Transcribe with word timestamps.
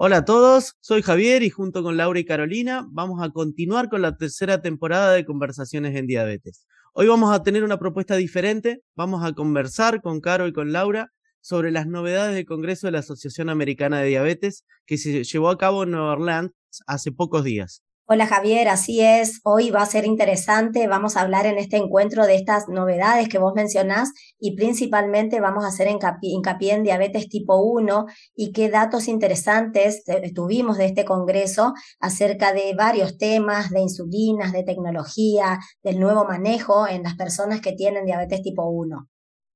Hola 0.00 0.18
a 0.18 0.24
todos, 0.24 0.76
soy 0.78 1.02
Javier 1.02 1.42
y 1.42 1.50
junto 1.50 1.82
con 1.82 1.96
Laura 1.96 2.20
y 2.20 2.24
Carolina 2.24 2.86
vamos 2.92 3.20
a 3.20 3.30
continuar 3.30 3.88
con 3.88 4.00
la 4.00 4.16
tercera 4.16 4.62
temporada 4.62 5.10
de 5.12 5.24
Conversaciones 5.24 5.96
en 5.96 6.06
Diabetes. 6.06 6.68
Hoy 6.92 7.08
vamos 7.08 7.34
a 7.34 7.42
tener 7.42 7.64
una 7.64 7.80
propuesta 7.80 8.14
diferente, 8.14 8.84
vamos 8.94 9.24
a 9.24 9.32
conversar 9.32 10.00
con 10.00 10.20
Caro 10.20 10.46
y 10.46 10.52
con 10.52 10.70
Laura 10.70 11.10
sobre 11.40 11.72
las 11.72 11.88
novedades 11.88 12.36
del 12.36 12.46
Congreso 12.46 12.86
de 12.86 12.92
la 12.92 13.00
Asociación 13.00 13.48
Americana 13.48 13.98
de 13.98 14.06
Diabetes 14.06 14.64
que 14.86 14.98
se 14.98 15.24
llevó 15.24 15.50
a 15.50 15.58
cabo 15.58 15.82
en 15.82 15.90
Nueva 15.90 16.12
Orleans 16.12 16.52
hace 16.86 17.10
pocos 17.10 17.42
días. 17.42 17.82
Hola 18.10 18.26
Javier, 18.26 18.68
así 18.68 19.02
es. 19.02 19.40
Hoy 19.44 19.70
va 19.70 19.82
a 19.82 19.86
ser 19.86 20.06
interesante. 20.06 20.86
Vamos 20.86 21.14
a 21.14 21.20
hablar 21.20 21.44
en 21.44 21.58
este 21.58 21.76
encuentro 21.76 22.24
de 22.24 22.36
estas 22.36 22.66
novedades 22.66 23.28
que 23.28 23.36
vos 23.36 23.52
mencionás 23.54 24.12
y 24.38 24.56
principalmente 24.56 25.40
vamos 25.40 25.62
a 25.62 25.68
hacer 25.68 25.88
hincapié, 25.88 26.72
en 26.72 26.84
diabetes 26.84 27.28
tipo 27.28 27.60
1 27.60 28.06
y 28.34 28.52
qué 28.52 28.70
datos 28.70 29.08
interesantes 29.08 30.04
tuvimos 30.34 30.78
de 30.78 30.86
este 30.86 31.04
congreso 31.04 31.74
acerca 32.00 32.54
de 32.54 32.72
varios 32.74 33.18
temas 33.18 33.68
de 33.68 33.80
insulinas, 33.80 34.54
de 34.54 34.64
tecnología, 34.64 35.58
del 35.82 36.00
nuevo 36.00 36.24
manejo 36.24 36.88
en 36.88 37.02
las 37.02 37.14
personas 37.14 37.60
que 37.60 37.72
tienen 37.72 38.06
diabetes 38.06 38.40
tipo 38.40 38.70
1. 38.70 39.06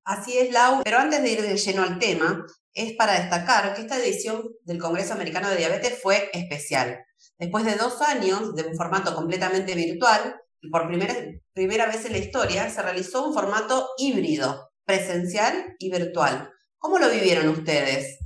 Así 0.05 0.37
es, 0.37 0.51
Lau. 0.51 0.83
Pero 0.83 0.99
antes 0.99 1.23
de 1.23 1.31
ir 1.31 1.41
de 1.41 1.57
lleno 1.57 1.81
al 1.81 1.97
tema, 1.97 2.45
es 2.75 2.93
para 2.93 3.13
destacar 3.19 3.73
que 3.73 3.81
esta 3.81 3.97
edición 3.97 4.43
del 4.61 4.77
Congreso 4.77 5.13
Americano 5.13 5.49
de 5.49 5.57
Diabetes 5.57 5.99
fue 6.03 6.29
especial 6.33 7.03
Después 7.43 7.65
de 7.65 7.75
dos 7.75 8.01
años 8.01 8.55
de 8.55 8.63
un 8.63 8.77
formato 8.77 9.13
completamente 9.13 9.75
virtual, 9.75 10.39
y 10.61 10.69
por 10.69 10.87
primera, 10.87 11.13
primera 11.51 11.87
vez 11.87 12.05
en 12.05 12.13
la 12.13 12.19
historia, 12.19 12.69
se 12.69 12.81
realizó 12.81 13.27
un 13.27 13.33
formato 13.33 13.89
híbrido, 13.97 14.71
presencial 14.85 15.75
y 15.77 15.91
virtual. 15.91 16.53
¿Cómo 16.77 16.99
lo 16.99 17.09
vivieron 17.09 17.49
ustedes? 17.49 18.17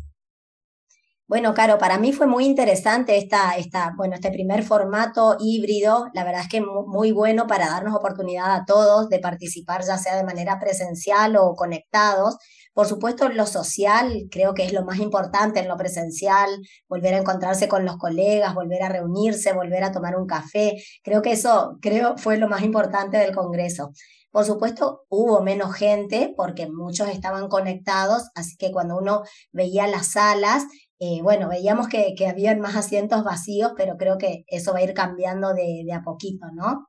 Bueno, 1.25 1.55
Caro, 1.55 1.79
para 1.79 1.97
mí 1.97 2.13
fue 2.13 2.27
muy 2.27 2.45
interesante 2.45 3.17
esta, 3.17 3.57
esta, 3.57 3.91
bueno, 3.97 4.13
este 4.13 4.29
primer 4.29 4.61
formato 4.61 5.35
híbrido. 5.39 6.09
La 6.13 6.23
verdad 6.23 6.41
es 6.41 6.47
que 6.47 6.61
muy 6.61 7.11
bueno 7.11 7.47
para 7.47 7.71
darnos 7.71 7.95
oportunidad 7.95 8.53
a 8.53 8.65
todos 8.65 9.09
de 9.09 9.17
participar, 9.17 9.83
ya 9.83 9.97
sea 9.97 10.15
de 10.15 10.25
manera 10.25 10.59
presencial 10.59 11.37
o 11.37 11.55
conectados. 11.55 12.37
Por 12.77 12.85
supuesto, 12.85 13.27
lo 13.29 13.47
social 13.47 14.27
creo 14.29 14.53
que 14.53 14.63
es 14.63 14.71
lo 14.71 14.85
más 14.85 14.99
importante 14.99 15.59
en 15.59 15.67
lo 15.67 15.75
presencial, 15.77 16.47
volver 16.87 17.15
a 17.15 17.17
encontrarse 17.17 17.67
con 17.67 17.85
los 17.85 17.97
colegas, 17.97 18.53
volver 18.53 18.83
a 18.83 18.89
reunirse, 18.89 19.51
volver 19.51 19.83
a 19.83 19.91
tomar 19.91 20.15
un 20.15 20.27
café. 20.27 20.77
Creo 21.01 21.23
que 21.23 21.31
eso 21.31 21.79
creo 21.81 22.19
fue 22.19 22.37
lo 22.37 22.47
más 22.47 22.61
importante 22.61 23.17
del 23.17 23.33
Congreso. 23.33 23.93
Por 24.29 24.45
supuesto, 24.45 25.05
hubo 25.09 25.41
menos 25.41 25.73
gente 25.73 26.35
porque 26.37 26.69
muchos 26.69 27.09
estaban 27.09 27.47
conectados, 27.47 28.29
así 28.35 28.55
que 28.57 28.71
cuando 28.71 28.95
uno 28.95 29.23
veía 29.51 29.87
las 29.87 30.11
salas, 30.11 30.63
eh, 30.99 31.23
bueno, 31.23 31.49
veíamos 31.49 31.87
que, 31.87 32.13
que 32.15 32.27
habían 32.27 32.59
más 32.59 32.75
asientos 32.75 33.23
vacíos, 33.23 33.71
pero 33.75 33.97
creo 33.97 34.19
que 34.19 34.43
eso 34.45 34.73
va 34.73 34.77
a 34.77 34.83
ir 34.83 34.93
cambiando 34.93 35.55
de, 35.55 35.83
a 35.91 36.03
poquito, 36.03 36.45
¿no? 36.53 36.85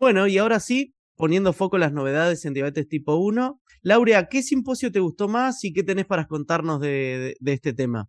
Bueno, 0.00 0.26
y 0.26 0.38
ahora 0.38 0.60
sí, 0.60 0.94
poniendo 1.14 1.52
foco 1.52 1.76
las 1.76 1.92
novedades 1.92 2.46
en 2.46 2.54
diabetes 2.54 2.88
tipo 2.88 3.16
1. 3.16 3.60
Laura, 3.82 4.28
¿qué 4.28 4.42
simposio 4.42 4.92
te 4.92 5.00
gustó 5.00 5.26
más 5.26 5.64
y 5.64 5.72
qué 5.72 5.82
tenés 5.82 6.06
para 6.06 6.26
contarnos 6.26 6.80
de, 6.80 7.36
este 7.44 7.72
tema? 7.72 8.08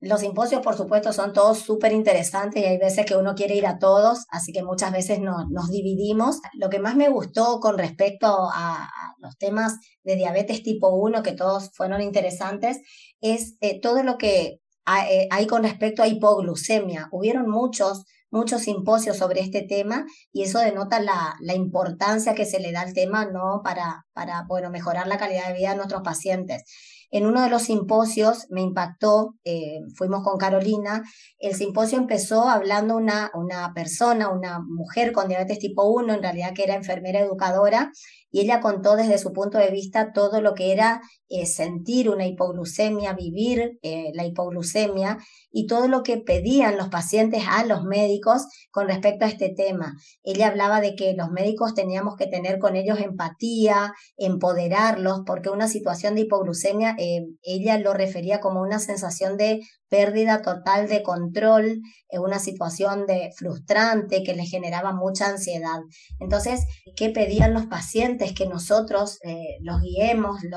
Los 0.00 0.20
simposios, 0.20 0.60
por 0.60 0.76
supuesto, 0.76 1.14
son 1.14 1.32
todos 1.32 1.58
súper 1.58 1.92
interesantes 1.92 2.62
y 2.62 2.66
hay 2.66 2.76
veces 2.76 3.06
que 3.06 3.16
uno 3.16 3.34
quiere 3.34 3.56
ir 3.56 3.66
a 3.66 3.78
todos, 3.78 4.26
así 4.28 4.52
que 4.52 4.62
muchas 4.62 4.92
veces 4.92 5.18
nos 5.20 5.70
dividimos. 5.70 6.40
Lo 6.52 6.68
que 6.68 6.78
más 6.78 6.94
me 6.94 7.08
gustó 7.08 7.58
con 7.60 7.78
respecto 7.78 8.26
a, 8.52 8.90
los 9.18 9.38
temas 9.38 9.78
de 10.04 10.16
diabetes 10.16 10.62
tipo 10.62 10.90
1, 10.90 11.22
que 11.22 11.32
todos 11.32 11.70
fueron 11.74 12.02
interesantes, 12.02 12.78
es 13.22 13.56
eh, 13.62 13.80
todo 13.80 14.02
lo 14.02 14.18
que 14.18 14.60
eh, 15.08 15.28
hay 15.30 15.46
con 15.46 15.62
respecto 15.62 16.02
a 16.02 16.08
hipoglucemia. 16.08 17.08
Hubieron 17.10 17.48
muchos 17.48 18.04
muchos 18.30 18.62
simposios 18.62 19.16
sobre 19.16 19.40
este 19.40 19.62
tema 19.62 20.04
y 20.32 20.42
eso 20.42 20.58
denota 20.58 21.00
la, 21.00 21.36
la, 21.40 21.54
importancia 21.54 22.34
que 22.34 22.44
se 22.44 22.60
le 22.60 22.72
da 22.72 22.82
al 22.82 22.92
tema 22.92 23.24
¿no? 23.26 23.60
para, 23.62 24.06
para 24.12 24.44
bueno, 24.48 24.70
mejorar 24.70 25.06
la 25.06 25.18
calidad 25.18 25.48
de 25.48 25.54
vida 25.54 25.70
de 25.70 25.76
nuestros 25.76 26.02
pacientes. 26.02 26.64
En 27.10 27.24
uno 27.24 27.42
de 27.42 27.50
los 27.50 27.62
simposios 27.62 28.46
me 28.50 28.62
impactó, 28.62 29.36
eh, 29.44 29.78
fuimos 29.94 30.24
con 30.24 30.38
Carolina, 30.38 31.04
el 31.38 31.54
simposio 31.54 31.98
empezó 31.98 32.48
hablando 32.48 32.96
una, 32.96 33.30
una 33.34 33.72
persona, 33.74 34.28
una 34.28 34.58
mujer 34.60 35.12
con 35.12 35.28
diabetes 35.28 35.60
tipo 35.60 35.84
1, 35.84 36.14
en 36.14 36.22
realidad 36.22 36.52
que 36.52 36.64
era 36.64 36.74
enfermera 36.74 37.20
educadora, 37.20 37.92
y 38.30 38.40
ella 38.40 38.60
contó 38.60 38.96
desde 38.96 39.18
su 39.18 39.32
punto 39.32 39.58
de 39.58 39.70
vista 39.70 40.12
todo 40.12 40.40
lo 40.40 40.54
que 40.54 40.72
era 40.72 41.00
eh, 41.28 41.46
sentir 41.46 42.08
una 42.08 42.26
hipoglucemia, 42.26 43.12
vivir 43.12 43.78
eh, 43.82 44.12
la 44.14 44.24
hipoglucemia 44.24 45.18
y 45.50 45.66
todo 45.66 45.88
lo 45.88 46.02
que 46.02 46.18
pedían 46.18 46.76
los 46.76 46.88
pacientes 46.88 47.44
a 47.48 47.64
los 47.64 47.82
médicos 47.84 48.46
con 48.70 48.88
respecto 48.88 49.24
a 49.24 49.28
este 49.28 49.52
tema. 49.56 49.94
Ella 50.22 50.48
hablaba 50.48 50.80
de 50.80 50.94
que 50.94 51.14
los 51.14 51.30
médicos 51.30 51.74
teníamos 51.74 52.16
que 52.16 52.26
tener 52.26 52.58
con 52.58 52.76
ellos 52.76 53.00
empatía, 53.00 53.92
empoderarlos, 54.16 55.22
porque 55.26 55.50
una 55.50 55.68
situación 55.68 56.14
de 56.14 56.22
hipoglucemia, 56.22 56.94
eh, 56.98 57.26
ella 57.42 57.78
lo 57.78 57.92
refería 57.94 58.40
como 58.40 58.60
una 58.60 58.78
sensación 58.78 59.36
de 59.36 59.60
pérdida 59.88 60.42
total 60.42 60.88
de 60.88 61.02
control, 61.02 61.80
en 62.08 62.20
una 62.20 62.38
situación 62.38 63.06
de 63.06 63.30
frustrante 63.36 64.22
que 64.22 64.34
les 64.34 64.50
generaba 64.50 64.92
mucha 64.92 65.26
ansiedad. 65.26 65.80
Entonces, 66.20 66.64
¿qué 66.96 67.10
pedían 67.10 67.54
los 67.54 67.66
pacientes? 67.66 68.32
Que 68.32 68.46
nosotros 68.46 69.18
eh, 69.24 69.58
los 69.60 69.80
guiemos, 69.80 70.42
eh, 70.44 70.48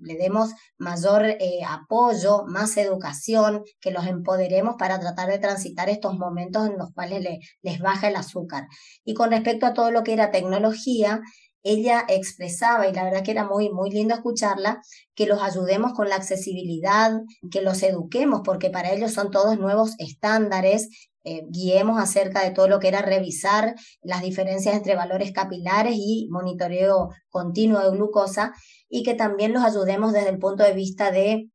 le 0.00 0.16
demos 0.16 0.50
mayor 0.78 1.24
eh, 1.26 1.60
apoyo, 1.66 2.44
más 2.46 2.76
educación, 2.76 3.62
que 3.80 3.90
los 3.90 4.06
empoderemos 4.06 4.76
para 4.78 5.00
tratar 5.00 5.28
de 5.28 5.38
transitar 5.38 5.88
estos 5.88 6.18
momentos 6.18 6.68
en 6.68 6.78
los 6.78 6.92
cuales 6.92 7.24
les 7.62 7.78
baja 7.78 8.08
el 8.08 8.16
azúcar. 8.16 8.66
Y 9.04 9.14
con 9.14 9.30
respecto 9.30 9.66
a 9.66 9.74
todo 9.74 9.90
lo 9.90 10.02
que 10.02 10.12
era 10.12 10.30
tecnología, 10.30 11.20
ella 11.62 12.04
expresaba, 12.08 12.88
y 12.88 12.92
la 12.92 13.04
verdad 13.04 13.22
que 13.22 13.30
era 13.32 13.44
muy, 13.44 13.70
muy 13.70 13.90
lindo 13.90 14.14
escucharla, 14.14 14.82
que 15.14 15.26
los 15.26 15.42
ayudemos 15.42 15.92
con 15.92 16.08
la 16.08 16.16
accesibilidad, 16.16 17.12
que 17.50 17.62
los 17.62 17.82
eduquemos, 17.82 18.40
porque 18.44 18.70
para 18.70 18.92
ellos 18.92 19.12
son 19.12 19.30
todos 19.30 19.58
nuevos 19.58 19.94
estándares, 19.98 20.88
eh, 21.24 21.42
guiemos 21.50 22.00
acerca 22.00 22.42
de 22.42 22.50
todo 22.50 22.66
lo 22.66 22.78
que 22.80 22.88
era 22.88 23.02
revisar 23.02 23.74
las 24.00 24.22
diferencias 24.22 24.74
entre 24.74 24.94
valores 24.94 25.32
capilares 25.32 25.94
y 25.96 26.28
monitoreo 26.30 27.10
continuo 27.28 27.80
de 27.80 27.90
glucosa, 27.90 28.54
y 28.88 29.02
que 29.02 29.14
también 29.14 29.52
los 29.52 29.62
ayudemos 29.62 30.12
desde 30.12 30.30
el 30.30 30.38
punto 30.38 30.64
de 30.64 30.72
vista 30.72 31.10
de 31.10 31.50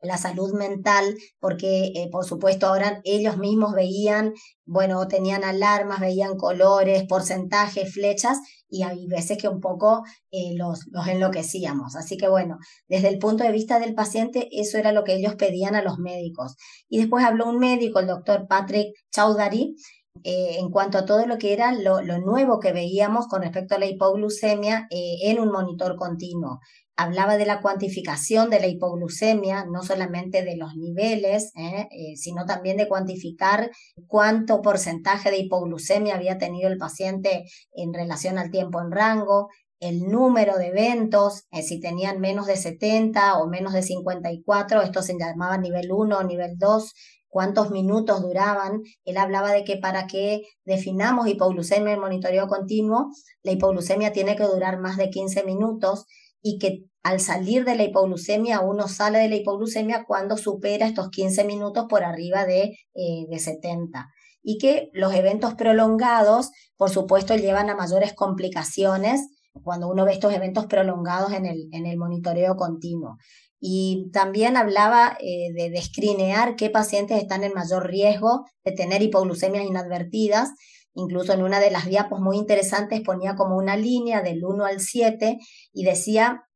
la 0.00 0.18
salud 0.18 0.52
mental, 0.54 1.16
porque 1.40 1.92
eh, 1.94 2.08
por 2.10 2.24
supuesto 2.24 2.66
ahora 2.66 3.00
ellos 3.04 3.38
mismos 3.38 3.72
veían, 3.74 4.34
bueno, 4.64 5.06
tenían 5.08 5.44
alarmas, 5.44 6.00
veían 6.00 6.36
colores, 6.36 7.04
porcentajes, 7.08 7.92
flechas, 7.92 8.38
y 8.68 8.82
hay 8.82 9.06
veces 9.06 9.38
que 9.38 9.48
un 9.48 9.60
poco 9.60 10.02
eh, 10.30 10.54
los, 10.56 10.86
los 10.90 11.06
enloquecíamos. 11.06 11.96
Así 11.96 12.16
que 12.16 12.28
bueno, 12.28 12.58
desde 12.88 13.08
el 13.08 13.18
punto 13.18 13.44
de 13.44 13.52
vista 13.52 13.78
del 13.78 13.94
paciente, 13.94 14.48
eso 14.50 14.78
era 14.78 14.92
lo 14.92 15.04
que 15.04 15.14
ellos 15.14 15.36
pedían 15.36 15.74
a 15.74 15.82
los 15.82 15.98
médicos. 15.98 16.56
Y 16.88 16.98
después 16.98 17.24
habló 17.24 17.48
un 17.48 17.58
médico, 17.58 18.00
el 18.00 18.06
doctor 18.06 18.46
Patrick 18.48 18.94
Chaudhary, 19.12 19.76
eh, 20.24 20.56
en 20.58 20.70
cuanto 20.70 20.98
a 20.98 21.04
todo 21.04 21.26
lo 21.26 21.38
que 21.38 21.52
era 21.52 21.72
lo, 21.72 22.00
nuevo 22.18 22.60
que 22.60 22.72
veíamos 22.72 23.26
con 23.28 23.42
respecto 23.42 23.74
a 23.74 23.78
la 23.78 23.86
hipoglucemia 23.86 24.86
en 24.90 25.40
un 25.40 25.50
monitor 25.50 25.96
continuo 25.96 26.60
hablaba 26.96 27.36
de 27.36 27.46
la 27.46 27.60
cuantificación 27.60 28.48
de 28.48 28.58
la 28.58 28.66
hipoglucemia, 28.66 29.66
no 29.66 29.82
solamente 29.82 30.42
de 30.42 30.56
los 30.56 30.74
niveles, 30.76 31.52
¿eh? 31.54 31.88
Eh, 31.90 32.16
sino 32.16 32.46
también 32.46 32.78
de 32.78 32.88
cuantificar 32.88 33.70
cuánto 34.06 34.62
porcentaje 34.62 35.30
de 35.30 35.38
hipoglucemia 35.38 36.14
había 36.14 36.38
tenido 36.38 36.68
el 36.68 36.78
paciente 36.78 37.44
en 37.74 37.92
relación 37.92 38.38
al 38.38 38.50
tiempo 38.50 38.80
en 38.80 38.90
rango, 38.90 39.48
el 39.78 40.08
número 40.08 40.56
de 40.56 40.68
eventos, 40.68 41.44
eh, 41.50 41.62
si 41.62 41.80
tenían 41.80 42.18
menos 42.18 42.46
de 42.46 42.56
70 42.56 43.38
o 43.38 43.46
menos 43.46 43.74
de 43.74 43.82
54, 43.82 44.80
esto 44.80 45.02
se 45.02 45.18
llamaba 45.18 45.58
nivel 45.58 45.92
1 45.92 46.16
o 46.16 46.24
nivel 46.24 46.56
2, 46.56 46.94
cuántos 47.28 47.70
minutos 47.70 48.22
duraban. 48.22 48.82
Él 49.04 49.16
hablaba 49.16 49.52
de 49.52 49.64
que 49.64 49.76
para 49.76 50.06
que 50.06 50.42
definamos 50.64 51.28
hipoglucemia 51.28 51.92
en 51.92 52.00
monitoreo 52.00 52.48
continuo, 52.48 53.10
la 53.42 53.52
hipoglucemia 53.52 54.12
tiene 54.12 54.36
que 54.36 54.44
durar 54.44 54.78
más 54.78 54.96
de 54.96 55.10
15 55.10 55.44
minutos 55.44 56.06
y 56.42 56.58
que 56.58 56.84
al 57.02 57.20
salir 57.20 57.64
de 57.64 57.76
la 57.76 57.84
hipoglucemia, 57.84 58.60
uno 58.60 58.88
sale 58.88 59.18
de 59.18 59.28
la 59.28 59.36
hipoglucemia 59.36 60.04
cuando 60.06 60.36
supera 60.36 60.86
estos 60.86 61.10
15 61.10 61.44
minutos 61.44 61.86
por 61.88 62.02
arriba 62.02 62.44
de, 62.44 62.78
eh, 62.94 63.26
de 63.28 63.38
70. 63.38 64.08
y 64.48 64.58
que 64.58 64.90
los 64.92 65.12
eventos 65.12 65.54
prolongados, 65.54 66.52
por 66.76 66.88
supuesto, 66.90 67.34
llevan 67.34 67.68
a 67.68 67.74
mayores 67.74 68.12
complicaciones 68.14 69.26
cuando 69.64 69.88
uno 69.88 70.04
ve 70.04 70.12
estos 70.12 70.32
eventos 70.32 70.66
prolongados 70.66 71.32
en 71.32 71.46
el, 71.46 71.68
en 71.72 71.86
el 71.86 71.96
monitoreo 71.96 72.56
continuo. 72.56 73.16
Y 73.60 74.10
también 74.12 74.56
hablaba 74.56 75.16
eh, 75.20 75.52
de 75.54 75.70
descrinear 75.70 76.56
qué 76.56 76.70
pacientes 76.70 77.18
están 77.18 77.44
en 77.44 77.54
mayor 77.54 77.86
riesgo 77.88 78.44
de 78.64 78.72
tener 78.72 79.02
hipoglucemias 79.02 79.64
inadvertidas. 79.64 80.50
Incluso 80.94 81.32
en 81.32 81.42
una 81.42 81.60
de 81.60 81.70
las 81.70 81.86
diapos 81.86 82.20
muy 82.20 82.36
interesantes 82.36 83.00
ponía 83.02 83.34
como 83.34 83.56
una 83.56 83.76
línea 83.76 84.22
del 84.22 84.44
1 84.44 84.64
al 84.64 84.80
7 84.80 85.38
y 85.72 85.84
decía 85.84 86.46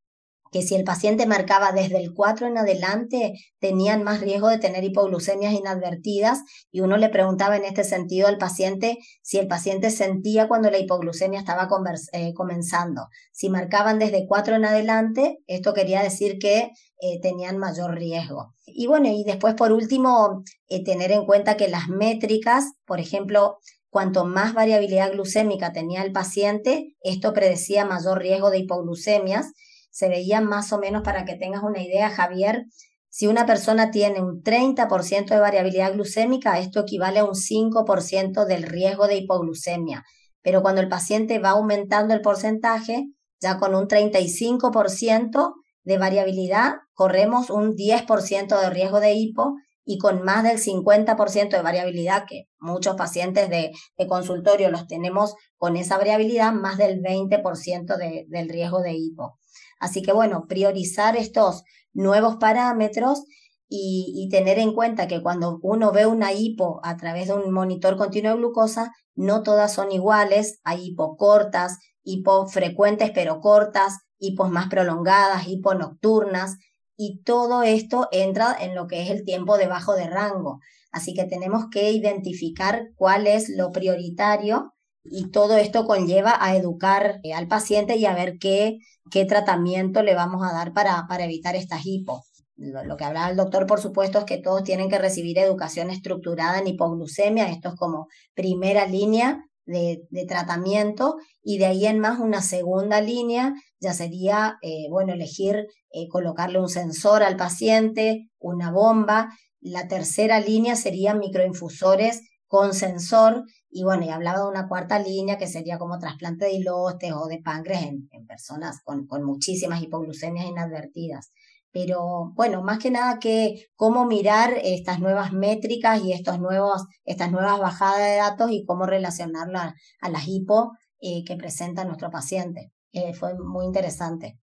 que 0.51 0.63
si 0.63 0.75
el 0.75 0.85
paciente 0.85 1.27
marcaba 1.27 1.73
desde 1.73 1.99
el 1.99 2.13
4 2.13 2.49
en 2.49 2.59
adelante, 2.59 3.35
tenían 3.61 4.03
más 4.03 4.21
riesgo 4.21 4.49
de 4.49 4.59
tener 4.59 4.83
hipoglucemias 4.85 5.55
inadvertidas 5.55 6.41
y 6.71 6.81
uno 6.81 6.97
le 6.97 7.09
preguntaba 7.09 7.57
en 7.57 7.65
este 7.65 7.85
sentido 7.85 8.27
al 8.29 8.39
paciente 8.39 8.99
si 9.23 9.39
el 9.39 9.47
paciente 9.47 9.91
sentía 9.91 10.49
cuando 10.49 10.71
la 10.71 10.79
hipoglucemia 10.79 11.39
estaba 11.39 11.69
eh, 12.13 12.35
comenzando. 12.35 13.09
Si 13.33 13.49
marcaban 13.49 13.99
desde 13.99 14.27
4 14.27 14.57
en 14.57 14.65
adelante, 14.65 15.39
esto 15.47 15.73
quería 15.73 16.03
decir 16.03 16.39
que 16.39 16.71
eh, 17.01 17.21
tenían 17.21 17.59
mayor 17.59 17.95
riesgo. 17.95 18.55
Y 18.67 18.87
bueno, 18.87 19.09
y 19.09 19.25
después 19.25 19.55
por 19.55 19.73
último, 19.73 20.43
eh, 20.69 20.85
tener 20.85 21.13
en 21.13 21.27
cuenta 21.27 21.57
que 21.57 21.69
las 21.69 21.89
métricas, 21.89 22.73
por 22.85 23.01
ejemplo, 23.01 23.59
cuanto 23.89 24.25
más 24.25 24.55
variabilidad 24.55 25.13
glucémica 25.13 25.73
tenía 25.73 26.03
el 26.03 26.13
paciente, 26.13 26.97
esto 27.03 27.33
predecía 27.33 27.85
mayor 27.85 28.19
riesgo 28.19 28.51
de 28.51 28.59
hipoglucemias 28.59 29.53
se 29.91 30.09
veía 30.09 30.41
más 30.41 30.73
o 30.73 30.79
menos, 30.79 31.03
para 31.03 31.25
que 31.25 31.35
tengas 31.35 31.63
una 31.63 31.83
idea, 31.83 32.11
Javier, 32.11 32.65
si 33.09 33.27
una 33.27 33.45
persona 33.45 33.91
tiene 33.91 34.23
un 34.23 34.43
30% 34.43 35.35
de 35.35 35.41
variabilidad 35.41 35.93
glucémica, 35.93 36.61
esto 36.61 36.81
equivale 36.81 37.19
a 37.19 37.25
un 37.25 37.35
5% 37.35 38.47
del 38.47 38.63
riesgo 38.63 39.09
de 39.09 39.17
hipoglucemia. 39.17 40.05
Pero 40.43 40.63
cuando 40.63 40.81
el 40.81 40.89
paciente 40.89 41.39
va 41.41 41.51
aumentando 41.51 42.15
el 42.15 42.21
porcentaje, 42.21 43.09
ya 43.41 43.59
con 43.59 43.75
un 43.75 43.89
35% 43.89 45.55
de 45.85 45.99
variabilidad, 45.99 46.75
corremos 46.93 47.51
un 47.51 47.75
10% 47.75 48.61
de 48.61 48.71
riesgo 48.71 49.01
de 49.01 49.15
hipo 49.15 49.55
y 49.85 49.99
con 49.99 50.23
más 50.23 50.45
del 50.45 50.59
50% 50.59 51.51
de 51.51 51.63
variabilidad, 51.63 52.25
que 52.29 52.45
muchos 52.59 52.97
pacientes 52.97 53.49
de, 53.49 53.73
consultorio 54.07 54.71
los 54.71 54.87
tenemos 54.87 55.35
con 55.57 55.77
esa 55.77 55.99
variabilidad, 55.99 56.53
más 56.53 56.79
del 56.79 57.01
20% 57.01 57.97
del 58.29 58.49
riesgo 58.49 58.83
de 58.83 58.93
hipo. 58.93 59.39
Así 59.81 60.03
que 60.03 60.13
bueno, 60.13 60.47
priorizar 60.47 61.17
estos 61.17 61.65
nuevos 61.93 62.37
parámetros 62.37 63.25
y, 63.69 64.29
tener 64.31 64.59
en 64.59 64.75
cuenta 64.75 65.09
que 65.09 65.23
cuando 65.23 65.59
uno 65.63 65.93
ve 65.93 66.07
una 66.07 66.33
hipo 66.33 66.81
a 66.83 66.97
través 66.97 67.29
de 67.29 67.35
un 67.35 67.53
monitor 67.53 67.97
continuo 67.97 68.33
de 68.33 68.39
glucosa, 68.39 68.93
no 69.15 69.43
todas 69.43 69.73
son 69.73 69.93
iguales, 69.93 70.61
hay 70.65 70.89
hipo 70.89 71.17
cortas, 71.17 71.79
hipo 72.03 72.47
frecuentes 72.47 73.11
pero 73.15 73.41
cortas, 73.41 73.99
hipos 74.21 74.51
más 74.51 74.69
prolongadas, 74.69 75.49
hipo 75.49 75.75
nocturnas, 75.75 76.59
y 76.97 77.23
todo 77.25 77.63
esto 77.63 78.09
entra 78.13 78.57
en 78.61 78.75
lo 78.75 78.87
que 78.87 79.03
es 79.03 79.11
el 79.11 79.25
tiempo 79.25 79.57
debajo 79.57 79.95
de 79.95 80.07
rango. 80.07 80.61
Así 80.93 81.15
que 81.15 81.25
tenemos 81.25 81.67
que 81.71 81.91
identificar 81.91 82.91
cuál 82.95 83.27
es 83.27 83.49
lo 83.49 83.73
prioritario 83.73 84.75
y 85.03 85.31
todo 85.31 85.57
esto 85.57 85.87
conlleva 85.87 86.37
a 86.39 86.55
educar 86.57 87.21
eh, 87.23 87.33
al 87.33 87.49
paciente 87.49 87.97
y 87.97 88.05
a 88.05 88.15
ver 88.15 88.39
qué, 88.39 88.79
qué 89.11 89.25
tratamiento 89.25 90.03
le 90.03 90.15
vamos 90.15 90.47
a 90.47 90.53
dar 90.53 90.73
para, 90.73 91.07
para 91.09 91.25
evitar 91.25 91.57
estas 91.57 91.87
hipo. 91.87 92.23
Lo, 92.57 92.99
que 92.99 93.05
hablaba 93.05 93.31
el 93.31 93.37
doctor, 93.39 93.67
por 93.67 93.81
supuesto, 93.81 94.19
es 94.19 94.25
que 94.27 94.37
todos 94.37 94.65
tienen 94.65 94.91
que 94.91 94.99
recibir 94.99 95.39
educación 95.39 95.89
estructurada 95.89 96.59
en 96.59 96.67
hipoglucemia. 96.67 97.49
Esto 97.49 97.71
es 97.71 97.75
como 97.77 98.09
primera 98.35 98.87
línea 98.87 99.43
de, 99.71 100.27
tratamiento 100.27 101.17
y 101.43 101.59
de 101.59 101.67
ahí 101.67 101.87
en 101.87 101.99
más 101.99 102.19
una 102.19 102.43
segunda 102.43 103.01
línea 103.01 103.55
ya 103.81 103.95
sería, 103.95 104.59
eh, 104.63 104.89
bueno, 104.91 105.13
elegir 105.13 105.67
eh, 105.93 106.09
colocarle 106.09 106.61
un 106.61 106.69
sensor 106.69 107.23
al 107.23 107.37
paciente, 107.37 108.29
una 108.39 108.71
bomba. 108.71 109.31
La 109.61 109.89
tercera 109.89 110.41
línea 110.41 110.77
serían 110.77 111.19
microinfusores 111.19 112.23
con 112.47 112.75
sensor 112.75 113.45
y 113.71 113.85
bueno, 113.85 114.05
y 114.05 114.09
hablaba 114.09 114.41
de 114.41 114.49
una 114.49 114.67
cuarta 114.69 114.99
línea 114.99 115.39
que 115.39 115.47
sería 115.47 115.79
como 115.79 115.99
trasplante 115.99 116.47
de 116.47 116.55
hilostes 116.55 117.13
o 117.13 117.27
de 117.27 117.39
páncreas 117.39 117.85
en, 117.85 118.09
personas 118.27 118.81
con, 118.83 119.07
con, 119.07 119.23
muchísimas 119.23 119.81
hipoglucemias 119.83 120.47
inadvertidas. 120.47 121.31
Pero 121.73 122.33
bueno, 122.35 122.63
más 122.63 122.79
que 122.79 122.91
nada 122.91 123.19
que 123.19 123.67
cómo 123.77 124.05
mirar 124.07 124.55
estas 124.63 125.01
nuevas 125.01 125.33
métricas 125.33 126.03
y 126.03 126.13
estos 126.13 126.41
nuevos, 126.41 126.87
estas 127.05 127.31
nuevas 127.31 127.61
bajadas 127.61 127.99
de 127.99 128.17
datos 128.17 128.51
y 128.51 128.65
cómo 128.65 128.87
relacionarla 128.87 129.75
a, 130.01 130.09
las 130.11 130.27
hipo 130.27 130.73
eh, 131.01 131.25
que 131.25 131.37
presenta 131.37 131.85
nuestro 131.85 132.11
paciente. 132.11 132.73
Eh, 132.93 133.15
fue 133.15 133.35
muy 133.39 133.67
interesante. 133.67 134.39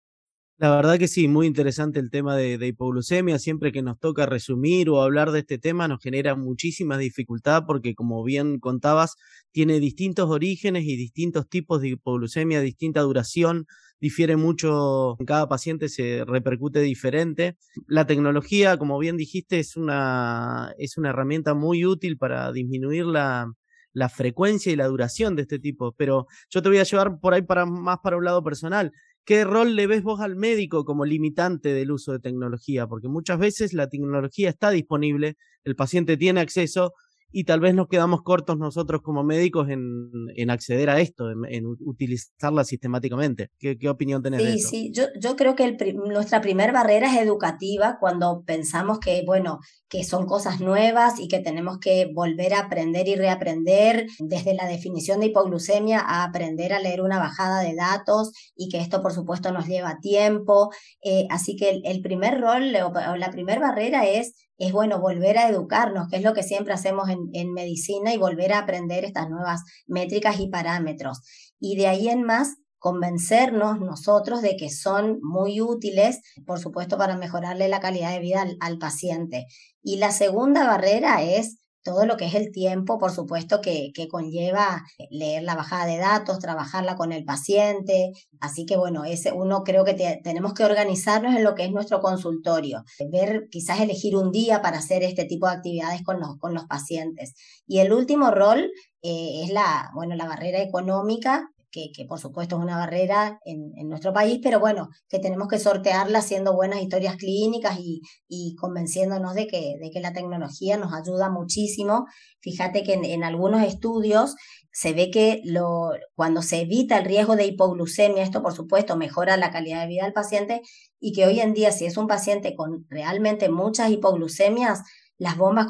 La 0.57 0.75
verdad 0.75 0.97
que 0.99 1.07
sí, 1.07 1.27
muy 1.27 1.47
interesante 1.47 1.99
el 1.99 2.09
tema 2.11 2.35
de, 2.37 2.53
hipoglucemia. 2.65 3.39
Siempre 3.39 3.71
que 3.71 3.81
nos 3.81 3.99
toca 3.99 4.25
resumir 4.25 4.89
o 4.89 5.01
hablar 5.01 5.31
de 5.31 5.39
este 5.39 5.57
tema 5.57 5.87
nos 5.87 6.01
genera 6.01 6.35
muchísima 6.35 6.97
dificultad 6.97 7.63
porque, 7.65 7.95
como 7.95 8.23
bien 8.23 8.59
contabas, 8.59 9.15
tiene 9.51 9.79
distintos 9.79 10.29
orígenes 10.29 10.83
y 10.85 10.95
distintos 10.95 11.49
tipos 11.49 11.81
de 11.81 11.89
hipoglucemia, 11.89 12.61
distinta 12.61 13.01
duración, 13.01 13.65
difiere 13.99 14.35
mucho, 14.37 15.17
en 15.19 15.25
cada 15.25 15.49
paciente 15.49 15.89
se 15.89 16.23
repercute 16.25 16.79
diferente. 16.81 17.57
La 17.87 18.05
tecnología, 18.05 18.77
como 18.77 18.99
bien 18.99 19.17
dijiste, 19.17 19.59
es 19.59 19.75
una, 19.75 20.73
es 20.77 20.97
una 20.97 21.09
herramienta 21.09 21.55
muy 21.55 21.85
útil 21.85 22.17
para 22.17 22.51
disminuir 22.51 23.05
la, 23.05 23.51
la 23.93 24.09
frecuencia 24.09 24.71
y 24.71 24.75
la 24.75 24.87
duración 24.87 25.35
de 25.35 25.43
este 25.43 25.59
tipo, 25.59 25.93
pero 25.93 26.27
yo 26.49 26.61
te 26.61 26.69
voy 26.69 26.79
a 26.79 26.83
llevar 26.83 27.19
por 27.19 27.33
ahí 27.33 27.41
para 27.43 27.65
más 27.65 27.99
para 28.03 28.17
un 28.17 28.25
lado 28.25 28.43
personal. 28.43 28.91
¿Qué 29.25 29.45
rol 29.45 29.75
le 29.77 29.87
ves 29.87 30.03
vos 30.03 30.19
al 30.19 30.35
médico 30.35 30.83
como 30.83 31.05
limitante 31.05 31.73
del 31.73 31.91
uso 31.91 32.11
de 32.11 32.19
tecnología? 32.19 32.87
Porque 32.87 33.07
muchas 33.07 33.39
veces 33.39 33.73
la 33.73 33.87
tecnología 33.87 34.49
está 34.49 34.69
disponible, 34.69 35.37
el 35.63 35.75
paciente 35.77 36.17
tiene 36.17 36.41
acceso, 36.41 36.93
y 37.33 37.45
tal 37.45 37.59
vez 37.59 37.73
nos 37.73 37.87
quedamos 37.87 38.21
cortos 38.21 38.59
nosotros 38.59 39.01
como 39.01 39.23
médicos 39.23 39.67
en, 39.69 40.11
en 40.35 40.49
acceder 40.51 40.89
a 40.91 40.99
esto, 41.01 41.31
en, 41.31 41.65
utilizarla 41.79 42.63
sistemáticamente. 42.63 43.49
¿Qué, 43.57 43.77
qué 43.77 43.89
opinión 43.89 44.21
tenés 44.21 44.41
sí, 44.41 44.47
de 44.47 44.53
eso? 44.53 44.69
Sí, 44.69 44.91
yo, 44.93 45.05
yo 45.19 45.35
creo 45.35 45.55
que 45.55 45.63
el, 45.65 45.95
nuestra 45.95 46.41
primera 46.41 46.71
barrera 46.71 47.11
es 47.11 47.19
educativa 47.19 47.97
cuando 47.99 48.43
pensamos 48.45 48.99
que, 48.99 49.23
bueno, 49.25 49.59
que 49.89 50.03
son 50.03 50.27
cosas 50.27 50.61
nuevas 50.61 51.19
y 51.19 51.27
que 51.27 51.39
tenemos 51.39 51.79
que 51.79 52.11
volver 52.13 52.53
a 52.53 52.59
aprender 52.59 53.07
y 53.07 53.15
reaprender 53.15 54.05
desde 54.19 54.53
la 54.53 54.67
definición 54.67 55.19
de 55.19 55.27
hipoglucemia 55.27 56.01
a 56.01 56.25
aprender 56.25 56.71
a 56.71 56.79
leer 56.79 57.01
una 57.01 57.17
bajada 57.17 57.61
de 57.61 57.73
datos 57.73 58.31
y 58.55 58.69
que 58.69 58.79
esto 58.79 59.01
por 59.01 59.11
supuesto 59.11 59.51
nos 59.51 59.65
lleva 59.65 59.99
tiempo. 60.01 60.69
Eh, 61.03 61.25
así 61.31 61.55
que 61.55 61.69
el, 61.69 61.81
el 61.85 62.01
primer 62.01 62.39
rol 62.39 62.75
o 62.75 63.15
la 63.15 63.31
primera 63.31 63.59
barrera 63.59 64.05
es 64.05 64.35
es 64.57 64.71
bueno 64.71 64.99
volver 64.99 65.37
a 65.37 65.49
educarnos, 65.49 66.07
que 66.09 66.17
es 66.17 66.23
lo 66.23 66.33
que 66.33 66.43
siempre 66.43 66.73
hacemos 66.73 67.09
en, 67.09 67.29
en, 67.33 67.53
medicina 67.53 68.13
y 68.13 68.17
volver 68.17 68.53
a 68.53 68.59
aprender 68.59 69.03
estas 69.03 69.29
nuevas 69.29 69.61
métricas 69.87 70.39
y 70.39 70.47
parámetros. 70.47 71.21
Y 71.59 71.75
de 71.75 71.87
ahí 71.87 72.09
en 72.09 72.23
más, 72.23 72.55
convencernos 72.77 73.79
nosotros 73.79 74.41
de 74.41 74.57
que 74.57 74.69
son 74.69 75.19
muy 75.21 75.61
útiles, 75.61 76.19
por 76.45 76.59
supuesto, 76.59 76.97
para 76.97 77.17
mejorarle 77.17 77.69
la 77.69 77.79
calidad 77.79 78.11
de 78.11 78.19
vida 78.19 78.41
al, 78.41 78.57
al 78.59 78.77
paciente. 78.77 79.47
Y 79.81 79.97
la 79.97 80.11
segunda 80.11 80.67
barrera 80.67 81.23
es 81.23 81.62
todo 81.83 82.05
lo 82.05 82.17
que 82.17 82.25
es 82.25 82.35
el 82.35 82.51
tiempo, 82.51 82.97
por 82.97 83.11
supuesto, 83.11 83.61
que, 83.61 83.91
que, 83.93 84.07
conlleva 84.07 84.83
leer 85.09 85.43
la 85.43 85.55
bajada 85.55 85.85
de 85.85 85.97
datos, 85.97 86.39
trabajarla 86.39 86.95
con 86.95 87.11
el 87.11 87.25
paciente. 87.25 88.11
Así 88.39 88.65
que 88.65 88.77
bueno, 88.77 89.05
ese 89.05 89.31
uno 89.31 89.63
creo 89.63 89.83
que 89.85 89.93
tenemos 90.23 90.53
que 90.53 90.65
organizarnos 90.65 91.35
en 91.35 91.43
lo 91.43 91.55
que 91.55 91.65
es 91.65 91.71
nuestro 91.71 91.99
consultorio, 91.99 92.83
ver, 93.11 93.47
quizás 93.49 93.79
elegir 93.79 94.15
un 94.15 94.31
día 94.31 94.61
para 94.61 94.79
hacer 94.79 95.03
este 95.03 95.25
tipo 95.25 95.47
de 95.47 95.53
actividades 95.53 96.03
con 96.03 96.19
los, 96.19 96.37
con 96.37 96.53
los 96.53 96.65
pacientes. 96.65 97.33
Y 97.67 97.79
el 97.79 97.93
último 97.93 98.31
rol 98.31 98.71
eh, 99.01 99.41
es 99.43 99.51
la, 99.51 99.91
bueno, 99.93 100.15
la 100.15 100.27
barrera 100.27 100.61
económica, 100.61 101.49
que, 101.73 102.05
por 102.05 102.19
supuesto 102.19 102.55
es 102.55 102.61
una 102.61 102.77
barrera 102.77 103.39
en, 103.45 103.73
nuestro 103.89 104.13
país, 104.13 104.39
pero 104.43 104.59
bueno, 104.59 104.89
que 105.09 105.17
tenemos 105.17 105.47
que 105.47 105.57
sortearla 105.57 106.19
haciendo 106.19 106.53
buenas 106.53 106.81
historias 106.81 107.15
clínicas 107.17 107.79
y, 107.79 108.55
convenciéndonos 108.55 109.33
de 109.33 109.47
que, 109.47 109.75
de 109.81 109.89
que 109.89 109.99
la 109.99 110.13
tecnología 110.13 110.77
nos 110.77 110.93
ayuda 110.93 111.29
muchísimo. 111.29 112.05
Fíjate 112.39 112.83
que 112.83 112.93
en, 112.93 113.23
algunos 113.23 113.63
estudios 113.63 114.35
se 114.71 114.93
ve 114.93 115.09
que 115.09 115.41
lo, 115.45 115.91
cuando 116.15 116.41
se 116.43 116.61
evita 116.61 116.97
el 116.97 117.05
riesgo 117.05 117.35
de 117.35 117.45
hipoglucemia, 117.45 118.23
esto 118.23 118.43
por 118.43 118.53
supuesto 118.53 118.95
mejora 118.95 119.37
la 119.37 119.51
calidad 119.51 119.81
de 119.81 119.87
vida 119.87 120.03
del 120.03 120.13
paciente 120.13 120.61
y 120.99 121.11
que 121.13 121.25
hoy 121.25 121.39
en 121.39 121.53
día 121.53 121.71
si 121.71 121.85
es 121.85 121.97
un 121.97 122.07
paciente 122.07 122.55
con 122.55 122.85
realmente 122.89 123.49
muchas 123.49 123.89
hipoglucemias, 123.89 124.81
las 125.23 125.37
bombas 125.37 125.67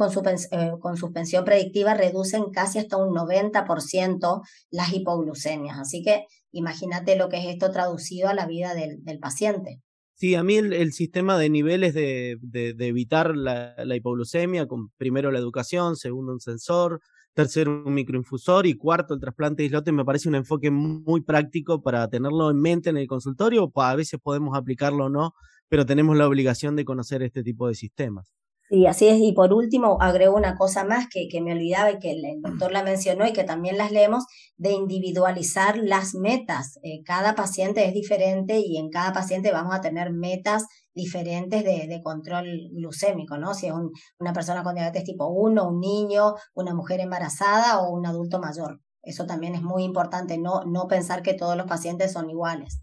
eh, 0.52 0.72
con, 0.80 0.98
suspensión 0.98 1.46
predictiva 1.46 1.94
reducen 1.94 2.50
casi 2.52 2.80
hasta 2.80 2.98
un 2.98 3.14
90% 3.14 4.42
las 4.72 4.94
hipoglucemias. 4.94 5.78
Así 5.78 6.02
que 6.02 6.26
imagínate 6.52 7.16
lo 7.16 7.30
que 7.30 7.38
es 7.38 7.46
esto 7.46 7.70
traducido 7.70 8.30
a 8.30 8.34
la 8.34 8.48
vida 8.48 8.74
del, 8.74 9.20
paciente. 9.20 9.80
Sí, 10.16 10.34
a 10.34 10.42
mí 10.42 10.56
el, 10.56 10.92
sistema 10.92 11.38
de 11.38 11.52
niveles 11.52 11.94
de, 11.94 12.40
evitar 12.80 13.38
la, 13.38 13.76
hipoglucemia, 13.96 14.66
con 14.66 14.90
primero 14.98 15.30
la 15.30 15.38
educación, 15.38 15.98
segundo 15.98 16.34
un 16.34 16.40
sensor, 16.40 17.00
tercero 17.36 17.84
un 17.86 17.94
microinfusor 17.94 18.66
y 18.66 18.74
cuarto 18.74 19.14
el 19.14 19.20
trasplante 19.20 19.62
de 19.62 19.68
islote 19.68 19.92
me 19.92 20.04
parece 20.04 20.30
un 20.30 20.36
enfoque 20.36 20.72
muy 20.72 21.22
práctico 21.22 21.84
para 21.84 22.08
tenerlo 22.08 22.50
en 22.50 22.60
mente 22.60 22.90
en 22.90 22.98
el 22.98 23.06
consultorio, 23.06 23.72
a 23.76 23.96
veces 23.96 24.20
podemos 24.20 24.58
aplicarlo 24.58 25.06
o 25.06 25.10
no, 25.10 25.36
pero 25.70 25.86
tenemos 25.86 26.18
la 26.18 26.28
obligación 26.28 26.76
de 26.76 26.86
conocer 26.86 27.22
este 27.22 27.44
tipo 27.44 27.68
de 27.68 27.76
sistemas. 27.76 28.34
Sí, 28.74 28.88
así 28.88 29.08
es. 29.08 29.20
Y 29.20 29.34
por 29.34 29.54
último, 29.54 30.00
agrego 30.02 30.36
una 30.36 30.56
cosa 30.58 30.84
más 30.84 31.08
que, 31.08 31.28
que 31.30 31.42
me 31.42 31.52
olvidaba 31.54 31.92
y 31.92 32.00
que 32.00 32.10
el 32.10 32.42
doctor 32.42 32.72
la 32.72 32.82
mencionó 32.82 33.28
y 33.28 33.32
que 33.32 33.44
también 33.44 33.78
las 33.78 33.92
leemos, 33.92 34.26
de 34.58 34.72
individualizar 34.72 35.78
las 35.78 36.16
metas. 36.16 36.80
Eh, 36.82 37.04
cada 37.06 37.36
paciente 37.36 37.86
es 37.86 37.94
diferente 37.94 38.58
y 38.66 38.78
en 38.78 38.90
cada 38.90 39.14
paciente 39.14 39.52
vamos 39.52 39.76
a 39.76 39.82
tener 39.82 40.12
metas 40.12 40.66
diferentes 40.96 41.64
de, 41.64 41.86
de 41.88 42.02
control 42.02 42.48
glucémico, 42.72 43.38
¿no? 43.38 43.54
Si 43.54 43.68
es 43.68 43.74
una 44.18 44.34
persona 44.34 44.64
con 44.64 44.74
diabetes 44.74 45.04
tipo 45.04 45.28
1, 45.28 45.70
un 45.70 45.80
niño, 45.80 46.34
una 46.56 46.74
mujer 46.74 47.00
embarazada 47.00 47.80
o 47.80 47.92
un 47.92 48.08
adulto 48.08 48.40
mayor. 48.40 48.82
Eso 49.04 49.28
también 49.28 49.54
es 49.54 49.62
muy 49.62 49.84
importante, 49.84 50.40
no, 50.40 50.64
no 50.66 50.88
pensar 50.88 51.22
que 51.22 51.36
todos 51.36 51.56
los 51.56 51.68
pacientes 51.68 52.12
son 52.12 52.28
iguales. 52.32 52.82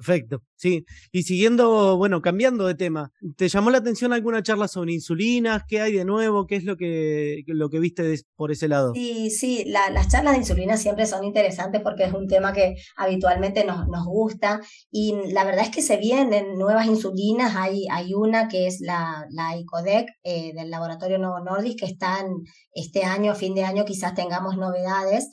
Perfecto, 0.00 0.42
sí. 0.56 0.86
Y 1.12 1.24
siguiendo, 1.24 1.98
bueno, 1.98 2.22
cambiando 2.22 2.66
de 2.66 2.74
tema, 2.74 3.12
¿te 3.36 3.50
llamó 3.50 3.68
la 3.68 3.78
atención 3.78 4.14
alguna 4.14 4.42
charla 4.42 4.66
sobre 4.66 4.94
insulinas? 4.94 5.64
¿Qué 5.68 5.82
hay 5.82 5.92
de 5.92 6.06
nuevo? 6.06 6.46
¿Qué 6.46 6.56
es 6.56 6.64
lo 6.64 6.78
que, 6.78 7.42
lo 7.46 7.68
que 7.68 7.80
viste 7.80 8.18
por 8.34 8.50
ese 8.50 8.66
lado? 8.66 8.94
Sí, 8.94 9.28
sí, 9.30 9.64
las 9.66 10.08
charlas 10.08 10.32
de 10.32 10.38
insulina 10.38 10.78
siempre 10.78 11.04
son 11.04 11.22
interesantes 11.22 11.82
porque 11.82 12.04
es 12.04 12.14
un 12.14 12.28
tema 12.28 12.54
que 12.54 12.76
habitualmente 12.96 13.62
nos, 13.66 13.88
nos 13.88 14.06
gusta 14.06 14.62
y 14.90 15.14
la 15.32 15.44
verdad 15.44 15.66
es 15.66 15.70
que 15.70 15.82
se 15.82 15.98
vienen 15.98 16.56
nuevas 16.56 16.86
insulinas. 16.86 17.54
Hay, 17.56 17.86
hay 17.90 18.14
una 18.14 18.48
que 18.48 18.68
es 18.68 18.80
la, 18.80 19.26
la 19.28 19.54
ICODEC 19.58 20.08
eh, 20.22 20.54
del 20.54 20.70
laboratorio 20.70 21.18
Novo 21.18 21.40
Nordisk 21.40 21.80
que 21.80 21.86
está 21.86 22.20
en 22.20 22.28
este 22.72 23.04
año, 23.04 23.34
fin 23.34 23.54
de 23.54 23.64
año, 23.64 23.84
quizás 23.84 24.14
tengamos 24.14 24.56
novedades 24.56 25.28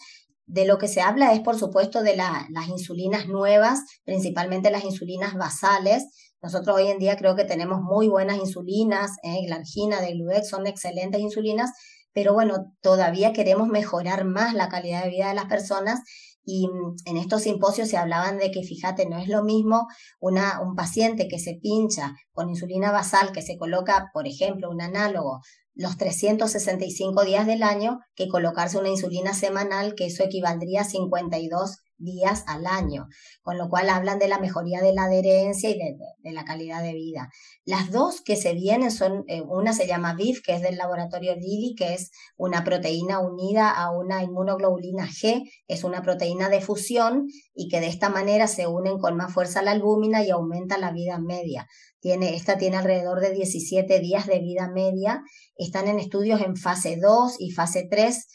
de 0.47 0.65
lo 0.65 0.77
que 0.77 0.87
se 0.87 1.01
habla 1.01 1.33
es, 1.33 1.41
por 1.41 1.57
supuesto, 1.57 2.01
de 2.01 2.15
las 2.15 2.67
insulinas 2.69 3.27
nuevas, 3.27 3.81
principalmente 4.05 4.71
las 4.71 4.85
insulinas 4.85 5.35
basales. 5.35 6.05
Nosotros 6.41 6.77
hoy 6.77 6.87
en 6.87 6.99
día 6.99 7.17
creo 7.17 7.35
que 7.35 7.43
tenemos 7.43 7.81
muy 7.81 8.07
buenas 8.07 8.37
insulinas, 8.37 9.11
eh, 9.23 9.45
Glargina, 9.45 10.01
de 10.01 10.13
Gludex, 10.13 10.49
son 10.49 10.65
excelentes 10.65 11.19
insulinas, 11.19 11.71
pero 12.13 12.33
bueno, 12.33 12.73
todavía 12.81 13.33
queremos 13.33 13.67
mejorar 13.67 14.23
más 14.25 14.53
la 14.53 14.69
calidad 14.69 15.03
de 15.03 15.09
vida 15.09 15.27
de 15.27 15.35
las 15.35 15.45
personas 15.45 15.99
y 16.45 16.67
mm, 16.67 16.95
en 17.05 17.17
estos 17.17 17.43
simposios 17.43 17.89
se 17.89 17.97
hablaban 17.97 18.37
de 18.37 18.49
que, 18.51 18.63
fíjate, 18.63 19.05
no 19.07 19.17
es 19.17 19.27
lo 19.27 19.43
mismo 19.43 19.87
una, 20.19 20.61
un 20.61 20.75
paciente 20.75 21.27
que 21.27 21.39
se 21.39 21.59
pincha 21.61 22.15
con 22.31 22.49
insulina 22.49 22.91
basal, 22.91 23.33
que 23.33 23.41
se 23.41 23.57
coloca, 23.57 24.09
por 24.13 24.27
ejemplo, 24.27 24.69
un 24.69 24.81
análogo 24.81 25.41
los 25.77 25.95
365 25.97 27.23
días 27.23 27.45
del 27.45 27.61
año 27.61 27.99
que 28.15 28.27
colocarse 28.27 28.79
una 28.79 28.89
insulina 28.89 29.33
semanal, 29.33 29.93
que 29.95 30.07
eso 30.07 30.23
equivaldría 30.23 30.81
a 30.81 30.85
52 30.85 31.77
días 31.97 32.43
al 32.47 32.65
año, 32.65 33.07
con 33.41 33.57
lo 33.57 33.69
cual 33.69 33.89
hablan 33.89 34.19
de 34.19 34.27
la 34.27 34.39
mejoría 34.39 34.81
de 34.81 34.93
la 34.93 35.03
adherencia 35.03 35.69
y 35.69 35.77
de, 35.77 35.97
la 36.31 36.45
calidad 36.45 36.83
de 36.83 36.93
vida. 36.93 37.29
Las 37.65 37.91
dos 37.91 38.21
que 38.21 38.35
se 38.35 38.53
vienen 38.53 38.91
son, 38.91 39.23
eh, 39.27 39.41
una 39.41 39.73
se 39.73 39.87
llama 39.87 40.13
VIF, 40.13 40.41
que 40.41 40.53
es 40.53 40.61
del 40.61 40.77
laboratorio 40.77 41.35
Lilly, 41.35 41.75
que 41.75 41.93
es 41.93 42.11
una 42.35 42.63
proteína 42.63 43.19
unida 43.19 43.69
a 43.71 43.91
una 43.91 44.23
inmunoglobulina 44.23 45.07
G, 45.07 45.49
es 45.67 45.83
una 45.83 46.01
proteína 46.01 46.49
de 46.49 46.61
fusión 46.61 47.27
y 47.55 47.69
que 47.69 47.79
de 47.79 47.87
esta 47.87 48.09
manera 48.09 48.47
se 48.47 48.67
unen 48.67 48.99
con 48.99 49.15
más 49.15 49.33
fuerza 49.33 49.61
a 49.61 49.63
la 49.63 49.71
albúmina 49.71 50.23
y 50.23 50.29
aumenta 50.29 50.77
la 50.77 50.91
vida 50.91 51.17
media. 51.19 51.67
Tiene, 51.99 52.35
esta 52.35 52.57
tiene 52.57 52.77
alrededor 52.77 53.21
de 53.21 53.33
17 53.33 53.99
días 53.99 54.27
de 54.27 54.39
vida 54.39 54.69
media. 54.69 55.23
Están 55.55 55.87
en 55.87 55.99
estudios 55.99 56.41
en 56.41 56.55
fase 56.55 56.97
2 56.97 57.37
y 57.39 57.51
fase 57.51 57.87
3 57.89 58.27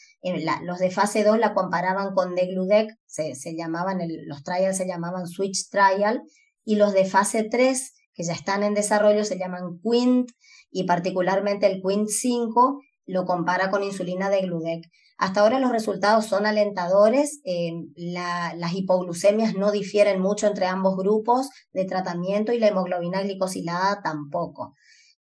los 0.61 0.79
de 0.79 0.89
fase 0.89 1.23
2 1.23 1.37
la 1.37 1.53
comparaban 1.53 2.13
con 2.13 2.35
Degludec, 2.35 2.89
se, 3.05 3.35
se 3.35 3.55
llamaban, 3.55 3.99
los 4.25 4.43
trials 4.43 4.77
se 4.77 4.87
llamaban 4.87 5.27
Switch 5.27 5.69
Trial, 5.69 6.23
y 6.65 6.75
los 6.75 6.93
de 6.93 7.05
fase 7.05 7.43
3, 7.43 7.93
que 8.13 8.23
ya 8.23 8.33
están 8.33 8.63
en 8.63 8.73
desarrollo, 8.73 9.25
se 9.25 9.37
llaman 9.37 9.79
Quint, 9.83 10.31
y 10.71 10.85
particularmente 10.85 11.67
el 11.67 11.81
Quint 11.81 12.07
5 12.07 12.79
lo 13.05 13.25
compara 13.25 13.69
con 13.69 13.83
insulina 13.83 14.29
de 14.29 14.41
Gludec. 14.41 14.85
Hasta 15.17 15.41
ahora 15.41 15.59
los 15.59 15.71
resultados 15.71 16.25
son 16.25 16.45
alentadores, 16.45 17.41
eh, 17.45 17.73
las 17.95 18.73
hipoglucemias 18.73 19.55
no 19.55 19.71
difieren 19.71 20.19
mucho 20.19 20.47
entre 20.47 20.65
ambos 20.65 20.97
grupos 20.97 21.49
de 21.71 21.85
tratamiento 21.85 22.51
y 22.51 22.59
la 22.59 22.69
hemoglobina 22.69 23.21
glicosilada 23.21 24.01
tampoco. 24.01 24.73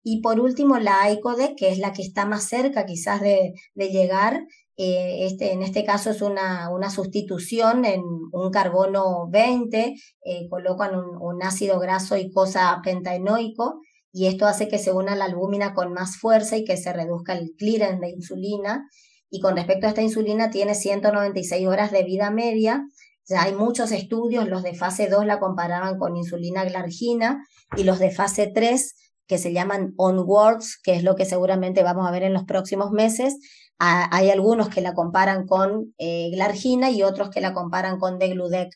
Y 0.02 0.22
por 0.22 0.40
último, 0.40 0.78
la 0.78 1.10
ICODEC, 1.10 1.56
que 1.56 1.70
es 1.70 1.78
la 1.78 1.92
que 1.92 2.02
está 2.02 2.24
más 2.24 2.44
cerca 2.44 2.86
quizás 2.86 3.20
de 3.20 3.52
llegar, 3.74 4.46
eh, 4.76 5.26
este, 5.26 5.52
en 5.52 5.62
este 5.62 5.84
caso 5.84 6.10
es 6.10 6.22
una, 6.22 6.70
sustitución 6.90 7.84
en 7.84 8.02
un 8.32 8.50
carbono 8.50 9.28
20, 9.30 9.94
eh, 10.24 10.48
colocan 10.48 10.94
un, 10.94 11.42
ácido 11.42 11.78
graso 11.78 12.16
y 12.16 12.30
cosa 12.30 12.80
pentaenoico 12.82 13.80
y 14.12 14.26
esto 14.26 14.46
hace 14.46 14.68
que 14.68 14.78
se 14.78 14.92
una 14.92 15.14
la 15.14 15.26
albúmina 15.26 15.74
con 15.74 15.92
más 15.92 16.16
fuerza 16.16 16.56
y 16.56 16.64
que 16.64 16.76
se 16.76 16.92
reduzca 16.92 17.34
el 17.34 17.52
clearance 17.56 18.00
de 18.00 18.10
insulina. 18.10 18.88
Y 19.30 19.40
con 19.40 19.56
respecto 19.56 19.86
a 19.86 19.90
esta 19.90 20.02
insulina, 20.02 20.50
tiene 20.50 20.74
196 20.74 21.66
horas 21.66 21.92
de 21.92 22.02
vida 22.02 22.30
media. 22.30 22.84
Ya 23.28 23.42
hay 23.42 23.54
muchos 23.54 23.92
estudios, 23.92 24.48
los 24.48 24.64
de 24.64 24.74
fase 24.74 25.08
2 25.08 25.24
la 25.26 25.38
comparaban 25.38 25.98
con 25.98 26.16
insulina 26.16 26.64
glargina 26.64 27.44
y 27.76 27.84
los 27.84 28.00
de 28.00 28.10
fase 28.10 28.50
3 28.52 28.94
que 29.28 29.38
se 29.38 29.52
llaman 29.52 29.94
onwards, 29.96 30.80
que 30.82 30.96
es 30.96 31.04
lo 31.04 31.14
que 31.14 31.24
seguramente 31.24 31.84
vamos 31.84 32.08
a 32.08 32.10
ver 32.10 32.24
en 32.24 32.32
los 32.32 32.42
próximos 32.42 32.90
meses, 32.90 33.36
hay 33.80 34.30
algunos 34.30 34.68
que 34.68 34.82
la 34.82 34.94
comparan 34.94 35.46
con 35.46 35.94
eh, 35.98 36.30
Glargina 36.30 36.90
y 36.90 37.02
otros 37.02 37.30
que 37.30 37.40
la 37.40 37.54
comparan 37.54 37.98
con 37.98 38.18
Degludec. 38.18 38.70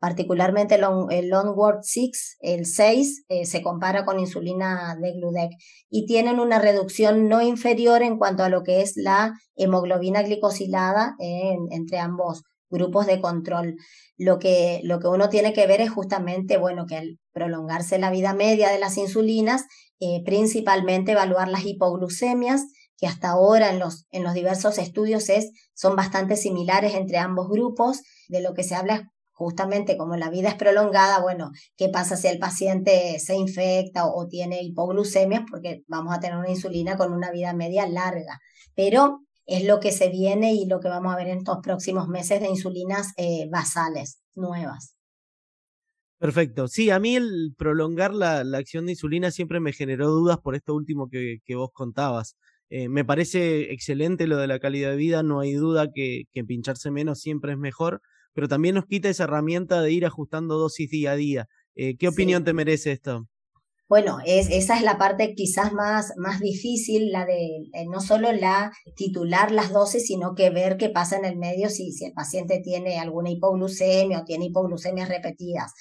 Particularmente 0.00 0.76
el, 0.76 0.84
el 1.10 1.32
Onward 1.32 1.80
6, 1.82 2.38
el 2.40 2.66
6, 2.66 3.24
eh, 3.28 3.46
se 3.46 3.62
compara 3.62 4.04
con 4.04 4.20
insulina 4.20 4.96
Degludec 5.00 5.52
y 5.90 6.06
tienen 6.06 6.40
una 6.40 6.58
reducción 6.58 7.28
no 7.28 7.40
inferior 7.42 8.02
en 8.02 8.18
cuanto 8.18 8.42
a 8.42 8.48
lo 8.48 8.62
que 8.62 8.82
es 8.82 8.96
la 8.96 9.32
hemoglobina 9.56 10.22
glicosilada 10.22 11.16
entre 11.18 11.98
ambos 11.98 12.42
grupos 12.70 13.06
de 13.06 13.20
control. 13.20 13.76
Lo 14.16 14.38
que, 14.38 14.80
lo 14.84 14.98
que 14.98 15.08
uno 15.08 15.28
tiene 15.28 15.52
que 15.52 15.66
ver 15.66 15.80
es 15.80 15.90
justamente, 15.90 16.58
bueno, 16.58 16.86
que 16.86 16.96
al 16.96 17.18
prolongarse 17.32 17.98
la 17.98 18.10
vida 18.10 18.34
media 18.34 18.70
de 18.70 18.78
las 18.78 18.96
insulinas, 18.98 19.64
eh, 20.00 20.22
principalmente 20.24 21.12
evaluar 21.12 21.48
las 21.48 21.64
hipoglucemias, 21.64 22.64
que 22.98 23.06
hasta 23.06 23.30
ahora 23.30 23.70
en 23.70 23.78
los, 23.78 24.06
en 24.10 24.24
los 24.24 24.34
diversos 24.34 24.76
estudios 24.76 25.30
es, 25.30 25.52
son 25.72 25.96
bastante 25.96 26.36
similares 26.36 26.94
entre 26.94 27.16
ambos 27.18 27.48
grupos. 27.48 28.02
De 28.28 28.42
lo 28.42 28.52
que 28.52 28.64
se 28.64 28.74
habla 28.74 29.10
justamente 29.32 29.96
como 29.96 30.16
la 30.16 30.30
vida 30.30 30.48
es 30.48 30.56
prolongada, 30.56 31.22
bueno, 31.22 31.52
¿qué 31.76 31.88
pasa 31.88 32.16
si 32.16 32.26
el 32.26 32.40
paciente 32.40 33.20
se 33.20 33.36
infecta 33.36 34.04
o, 34.06 34.26
tiene 34.26 34.62
hipoglucemia? 34.62 35.46
Porque 35.48 35.84
vamos 35.86 36.14
a 36.14 36.18
tener 36.18 36.36
una 36.36 36.50
insulina 36.50 36.96
con 36.96 37.12
una 37.12 37.30
vida 37.30 37.54
media 37.54 37.88
larga. 37.88 38.40
Pero 38.74 39.20
es 39.46 39.64
lo 39.64 39.78
que 39.78 39.92
se 39.92 40.08
viene 40.08 40.54
y 40.54 40.66
lo 40.66 40.80
que 40.80 40.88
vamos 40.88 41.12
a 41.12 41.16
ver 41.16 41.28
en 41.28 41.38
estos 41.38 41.58
próximos 41.62 42.08
meses 42.08 42.40
de 42.40 42.48
insulinas 42.48 43.12
eh, 43.16 43.48
basales 43.48 44.20
nuevas. 44.34 44.96
Perfecto. 46.18 46.66
Sí, 46.66 46.90
a 46.90 46.98
mí 46.98 47.14
el 47.14 47.54
prolongar 47.56 48.12
la, 48.12 48.40
acción 48.58 48.86
de 48.86 48.92
insulina 48.92 49.30
siempre 49.30 49.60
me 49.60 49.72
generó 49.72 50.08
dudas 50.08 50.38
por 50.38 50.56
esto 50.56 50.74
último 50.74 51.08
que, 51.08 51.38
que 51.44 51.54
vos 51.54 51.70
contabas. 51.72 52.36
Eh, 52.70 52.88
me 52.88 53.04
parece 53.04 53.72
excelente 53.72 54.26
lo 54.26 54.36
de 54.36 54.46
la 54.46 54.58
calidad 54.58 54.90
de 54.90 54.96
vida, 54.96 55.22
no 55.22 55.40
hay 55.40 55.54
duda 55.54 55.90
que, 55.92 56.24
pincharse 56.46 56.90
menos 56.90 57.20
siempre 57.20 57.52
es 57.52 57.58
mejor, 57.58 58.02
pero 58.34 58.46
también 58.46 58.74
nos 58.74 58.84
quita 58.86 59.08
esa 59.08 59.24
herramienta 59.24 59.80
de 59.80 59.92
ir 59.92 60.04
ajustando 60.04 60.58
dosis 60.58 60.90
día 60.90 61.12
a 61.12 61.16
día. 61.16 61.48
Eh, 61.74 61.96
¿Qué 61.96 62.08
opinión 62.08 62.44
te 62.44 62.52
merece 62.52 62.92
esto? 62.92 63.26
Bueno, 63.88 64.18
es, 64.26 64.50
esa 64.50 64.76
es 64.76 64.82
la 64.82 64.98
parte 64.98 65.34
quizás 65.34 65.72
más, 65.72 66.12
más 66.18 66.40
difícil, 66.40 67.10
la 67.10 67.24
de 67.24 67.70
eh, 67.72 67.86
no 67.90 68.02
solo 68.02 68.32
la 68.32 68.70
titular 68.96 69.50
las 69.50 69.72
dosis, 69.72 70.06
sino 70.06 70.34
que 70.34 70.50
ver 70.50 70.76
qué 70.76 70.90
pasa 70.90 71.16
en 71.16 71.24
el 71.24 71.38
medio 71.38 71.70
si, 71.70 71.92
si 71.92 72.04
el 72.04 72.12
paciente 72.12 72.60
tiene 72.62 72.98
alguna 72.98 73.30
hipoglucemia 73.30 74.20
o 74.20 74.24
tiene 74.24 74.46
hipoglucemias 74.46 75.08
repetidas. 75.08 75.72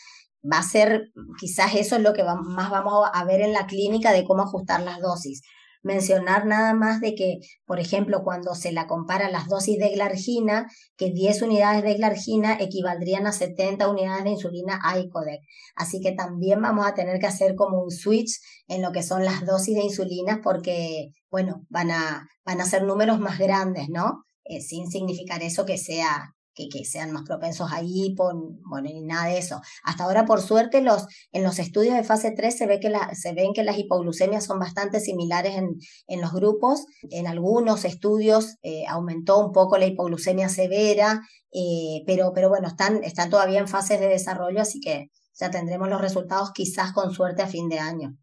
Va 0.41 0.60
a 0.60 0.63
ser 0.63 1.12
quizás 1.38 1.75
eso 1.75 1.98
es 1.98 2.01
lo 2.01 2.13
que 2.13 2.24
más 2.24 2.72
vamos 2.72 3.10
a 3.12 3.25
ver 3.25 3.41
en 3.41 3.51
la 3.51 3.67
clínica 3.67 4.13
de 4.13 4.24
cómo 4.24 4.44
ajustar 4.44 4.82
las 4.84 5.01
dosis 5.01 5.41
mencionar 5.84 6.46
nada 6.46 6.74
más 6.74 7.01
de 7.01 7.15
que, 7.15 7.39
por 7.65 7.79
ejemplo, 7.79 8.24
cuando 8.24 8.55
se 8.55 8.72
la 8.72 8.88
compara 8.88 9.29
las 9.29 9.48
dosis 9.48 9.77
de 9.77 9.89
glargina, 9.89 10.67
que 10.96 11.12
10 11.12 11.41
unidades 11.43 11.84
de 11.84 11.96
glargina 11.96 12.57
equivaldrían 12.60 13.27
a 13.27 13.31
70 13.31 13.89
unidades 13.89 14.24
de 14.24 14.31
insulina 14.31 14.79
ICODEC. 14.98 15.41
Así 15.75 16.01
que 16.01 16.12
también 16.12 16.62
vamos 16.62 16.86
a 16.86 16.93
tener 16.93 17.19
que 17.19 17.27
hacer 17.27 17.55
como 17.55 17.81
un 17.81 17.91
switch 17.91 18.39
en 18.67 18.81
lo 18.81 18.91
que 18.91 19.03
son 19.03 19.25
las 19.25 19.46
dosis 19.46 19.75
de 19.75 19.84
insulina 19.84 20.41
porque, 20.43 21.12
bueno, 21.29 21.65
van 21.69 21.91
a, 21.91 22.27
van 22.46 22.62
a 22.62 22.65
ser 22.65 22.84
números 22.84 23.19
más 23.19 23.38
grandes, 23.39 23.89
¿no? 23.89 24.24
Eh, 24.43 24.62
sin 24.62 24.89
significar 24.89 25.43
eso 25.43 25.65
que 25.65 25.77
sea 25.77 26.34
que, 26.72 26.86
sean 26.86 27.12
más 27.12 27.24
propensos 27.24 27.72
a 27.72 27.82
hipo, 27.84 28.32
bueno, 28.66 28.90
ni 28.90 29.02
nada 29.02 29.28
de 29.28 29.38
eso. 29.38 29.62
Hasta 29.84 30.04
ahora, 30.04 30.26
por 30.26 30.42
suerte, 30.42 30.82
los, 30.82 31.06
en 31.32 31.44
los 31.44 31.60
estudios 31.60 31.96
de 31.96 32.04
fase 32.04 32.32
3 32.32 32.58
se, 32.58 32.66
ve 32.66 32.80
que 32.80 32.92
se 33.14 33.34
ven 33.34 33.54
que 33.54 33.64
las 33.64 33.78
hipoglucemias 33.78 34.46
son 34.46 34.60
bastante 34.60 35.00
similares 35.00 35.56
en, 35.56 35.76
en 36.08 36.22
los 36.22 36.34
grupos. 36.34 36.86
En 37.10 37.28
algunos 37.28 37.86
estudios 37.86 38.56
eh, 38.64 38.86
aumentó 38.88 39.40
un 39.40 39.52
poco 39.52 39.78
la 39.78 39.86
hipoglucemia 39.86 40.50
severa, 40.50 41.22
eh, 41.52 42.04
pero, 42.06 42.32
pero 42.34 42.50
bueno, 42.50 42.68
están, 42.68 43.04
están 43.04 43.30
todavía 43.30 43.60
en 43.60 43.68
fases 43.68 44.00
de 44.00 44.08
desarrollo, 44.08 44.62
así 44.62 44.80
que 44.80 45.12
ya 45.40 45.52
tendremos 45.52 45.90
los 45.90 46.02
resultados 46.02 46.52
quizás 46.54 46.92
con 46.94 47.14
suerte 47.14 47.44
a 47.44 47.48
fin 47.48 47.70
de 47.70 47.80
año. 47.80 48.18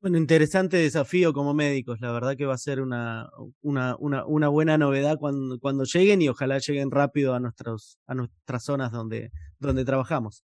Bueno, 0.00 0.16
interesante 0.16 0.76
desafío 0.76 1.32
como 1.32 1.54
médicos. 1.54 2.00
La 2.00 2.12
verdad 2.12 2.36
que 2.36 2.46
va 2.46 2.54
a 2.54 2.58
ser 2.58 2.80
una, 2.80 3.28
una, 3.62 3.96
una, 3.96 4.48
buena 4.48 4.78
novedad 4.78 5.16
cuando, 5.18 5.58
cuando, 5.58 5.82
lleguen 5.82 6.22
y 6.22 6.28
ojalá 6.28 6.58
lleguen 6.58 6.92
rápido 6.92 7.34
a, 7.34 7.40
nuestros, 7.40 7.98
a 8.06 8.14
nuestras 8.14 8.62
zonas 8.62 8.92
donde, 8.92 9.32
donde 9.58 9.84
trabajamos. 9.84 10.44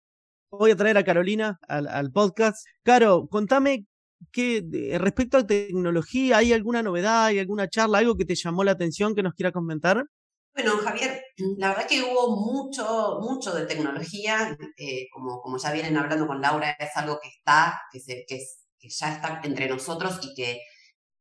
Voy 0.52 0.72
a 0.72 0.76
traer 0.76 0.98
a 0.98 1.06
Carolina 1.06 1.60
al, 1.70 1.88
al 1.88 2.12
podcast. 2.12 2.68
Caro, 2.84 3.28
contame 3.30 3.86
que 4.34 4.98
respecto 5.00 5.38
a 5.38 5.48
tecnología, 5.48 6.38
¿hay 6.38 6.52
alguna 6.52 6.84
novedad, 6.84 7.26
hay 7.26 7.40
alguna 7.40 7.70
charla, 7.70 8.00
algo 8.00 8.18
que 8.18 8.26
te 8.26 8.36
llamó 8.36 8.66
la 8.66 8.72
atención 8.72 9.16
que 9.16 9.24
nos 9.24 9.34
quiera 9.34 9.54
comentar? 9.54 10.06
Bueno, 10.54 10.72
Javier, 10.78 11.24
la 11.58 11.70
verdad 11.70 11.88
que 11.88 12.02
hubo 12.02 12.36
mucho, 12.36 13.20
mucho 13.22 13.54
de 13.54 13.66
tecnología, 13.66 14.58
eh, 14.76 15.08
como, 15.14 15.40
como 15.42 15.58
ya 15.58 15.72
vienen 15.72 15.96
hablando 15.96 16.28
con 16.28 16.42
Laura, 16.42 16.72
es 16.72 16.90
algo 16.96 17.20
que 17.22 17.30
está, 17.30 17.80
que, 17.92 18.00
se, 18.00 18.26
que 18.28 18.38
es 18.38 18.67
que 18.80 18.90
ya 18.90 19.14
está 19.14 19.42
entre 19.44 19.68
nosotros 19.68 20.20
y 20.24 20.34
que, 20.34 20.62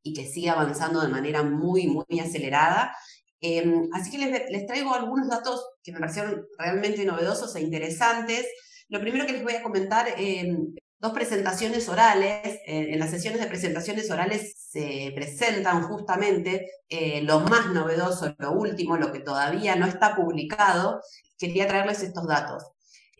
y 0.03 0.13
que 0.13 0.25
sigue 0.25 0.49
avanzando 0.49 1.01
de 1.01 1.09
manera 1.09 1.43
muy, 1.43 1.87
muy 1.87 2.19
acelerada. 2.19 2.95
Em, 3.41 3.89
así 3.93 4.11
que 4.11 4.17
les, 4.49 4.65
traigo 4.65 4.93
algunos 4.95 5.27
datos 5.29 5.63
que 5.83 5.91
me 5.91 5.99
parecieron 5.99 6.47
realmente 6.57 7.05
novedosos 7.05 7.55
e 7.55 7.61
interesantes. 7.61 8.45
Lo 8.89 8.99
primero 8.99 9.25
que 9.25 9.33
les 9.33 9.43
voy 9.43 9.53
a 9.53 9.63
comentar, 9.63 10.07
em, 10.17 10.73
dos 10.99 11.13
presentaciones 11.13 11.87
orales. 11.89 12.59
en 12.65 12.99
las 12.99 13.11
sesiones 13.11 13.39
de 13.39 13.47
presentaciones 13.47 14.09
orales 14.11 14.55
se 14.57 15.11
presentan 15.15 15.83
justamente 15.83 16.69
eh, 16.89 17.21
lo 17.21 17.39
más 17.41 17.67
novedoso, 17.73 18.35
lo 18.39 18.51
último, 18.53 18.97
lo 18.97 19.11
que 19.11 19.19
todavía 19.19 19.75
no 19.75 19.85
está 19.85 20.15
publicado. 20.15 21.01
Quería 21.37 21.67
traerles 21.67 22.01
estos 22.03 22.27
datos. 22.27 22.63